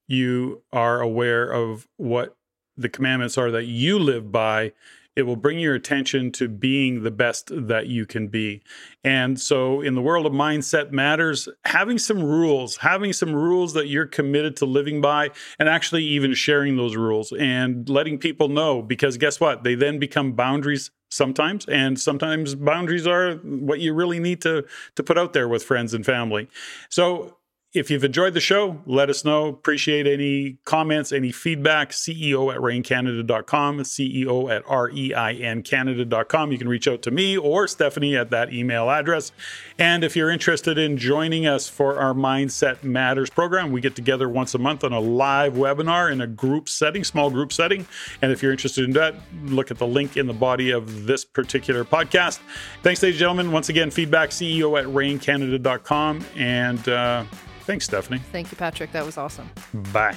you 0.08 0.62
are 0.72 1.00
aware 1.00 1.50
of 1.50 1.88
what 1.96 2.36
the 2.76 2.88
commandments 2.88 3.36
are 3.38 3.50
that 3.50 3.64
you 3.64 3.98
live 3.98 4.32
by, 4.32 4.72
it 5.16 5.22
will 5.22 5.36
bring 5.36 5.58
your 5.58 5.74
attention 5.74 6.32
to 6.32 6.48
being 6.48 7.02
the 7.02 7.10
best 7.10 7.50
that 7.52 7.86
you 7.86 8.06
can 8.06 8.28
be. 8.28 8.62
And 9.04 9.40
so, 9.40 9.80
in 9.80 9.94
the 9.94 10.02
world 10.02 10.26
of 10.26 10.32
mindset 10.32 10.90
matters, 10.90 11.48
having 11.64 11.98
some 11.98 12.22
rules, 12.22 12.78
having 12.78 13.12
some 13.12 13.34
rules 13.34 13.74
that 13.74 13.88
you're 13.88 14.06
committed 14.06 14.56
to 14.56 14.66
living 14.66 15.00
by, 15.00 15.30
and 15.58 15.68
actually 15.68 16.04
even 16.04 16.34
sharing 16.34 16.76
those 16.76 16.96
rules 16.96 17.32
and 17.32 17.88
letting 17.88 18.18
people 18.18 18.48
know, 18.48 18.82
because 18.82 19.16
guess 19.18 19.40
what? 19.40 19.64
They 19.64 19.74
then 19.74 19.98
become 19.98 20.32
boundaries 20.32 20.90
sometimes 21.10 21.66
and 21.66 22.00
sometimes 22.00 22.54
boundaries 22.54 23.06
are 23.06 23.34
what 23.34 23.80
you 23.80 23.92
really 23.92 24.18
need 24.18 24.40
to 24.40 24.64
to 24.96 25.02
put 25.02 25.18
out 25.18 25.34
there 25.34 25.46
with 25.46 25.62
friends 25.62 25.92
and 25.92 26.06
family 26.06 26.48
so 26.88 27.36
if 27.74 27.90
you've 27.90 28.04
enjoyed 28.04 28.34
the 28.34 28.40
show, 28.40 28.82
let 28.84 29.08
us 29.08 29.24
know. 29.24 29.46
Appreciate 29.46 30.06
any 30.06 30.58
comments, 30.66 31.10
any 31.10 31.32
feedback. 31.32 31.90
CEO 31.90 32.52
at 32.52 32.60
reincanada.com, 32.60 33.78
CEO 33.80 34.54
at 34.54 34.62
R-E-I-N 34.66 35.62
Canada.com. 35.62 36.52
You 36.52 36.58
can 36.58 36.68
reach 36.68 36.86
out 36.86 37.00
to 37.02 37.10
me 37.10 37.38
or 37.38 37.64
Steffany 37.64 38.20
at 38.20 38.28
that 38.28 38.52
email 38.52 38.90
address. 38.90 39.32
And 39.78 40.04
if 40.04 40.14
you're 40.14 40.30
interested 40.30 40.76
in 40.76 40.98
joining 40.98 41.46
us 41.46 41.66
for 41.66 41.98
our 41.98 42.12
Mindset 42.12 42.82
Matters 42.82 43.30
program, 43.30 43.72
we 43.72 43.80
get 43.80 43.96
together 43.96 44.28
once 44.28 44.54
a 44.54 44.58
month 44.58 44.84
on 44.84 44.92
a 44.92 45.00
live 45.00 45.54
webinar 45.54 46.12
in 46.12 46.20
a 46.20 46.26
group 46.26 46.68
setting, 46.68 47.04
small 47.04 47.30
group 47.30 47.54
setting. 47.54 47.86
And 48.20 48.30
if 48.30 48.42
you're 48.42 48.52
interested 48.52 48.84
in 48.84 48.92
that, 48.92 49.14
look 49.44 49.70
at 49.70 49.78
the 49.78 49.86
link 49.86 50.18
in 50.18 50.26
the 50.26 50.34
body 50.34 50.72
of 50.72 51.06
this 51.06 51.24
particular 51.24 51.86
podcast. 51.86 52.40
Thanks, 52.82 53.02
ladies 53.02 53.16
and 53.16 53.20
gentlemen. 53.20 53.50
Once 53.50 53.70
again, 53.70 53.90
feedback, 53.90 54.28
CEO 54.28 54.78
at 54.78 54.86
reincanada.com. 54.86 56.22
And, 56.36 56.86
uh, 56.86 57.24
Thanks, 57.64 57.88
Steffany. 57.88 58.20
Thank 58.32 58.50
you, 58.50 58.56
Patrick. 58.56 58.92
That 58.92 59.06
was 59.06 59.16
awesome. 59.16 59.50
Bye. 59.92 60.16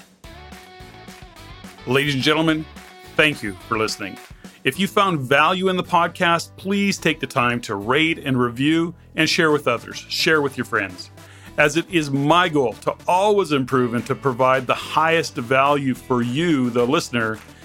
Ladies 1.88 2.16
and 2.16 2.24
gentlemen, 2.24 2.66
thank 3.16 3.44
you 3.44 3.54
for 3.68 3.78
listening. 3.78 4.18
If 4.64 4.80
you 4.80 4.88
found 4.88 5.20
value 5.20 5.70
in 5.70 5.78
the 5.78 5.84
podcast, 5.84 6.56
please 6.58 6.98
take 6.98 7.20
the 7.20 7.28
time 7.28 7.62
to 7.62 7.76
rate 7.76 8.18
and 8.18 8.40
review 8.40 8.96
and 9.16 9.30
share 9.30 9.52
with 9.52 9.68
others. 9.68 9.98
Share 10.10 10.42
with 10.42 10.58
your 10.58 10.66
friends. 10.66 11.12
As 11.58 11.78
it 11.78 11.88
is 11.90 12.10
my 12.10 12.50
goal 12.50 12.74
to 12.74 12.96
always 13.08 13.52
improve 13.52 13.94
and 13.94 14.06
to 14.08 14.16
provide 14.16 14.66
the 14.66 14.74
highest 14.74 15.36
value 15.36 15.94
for 15.94 16.24
you, 16.24 16.72
the 16.72 16.86
listener, 16.86 17.38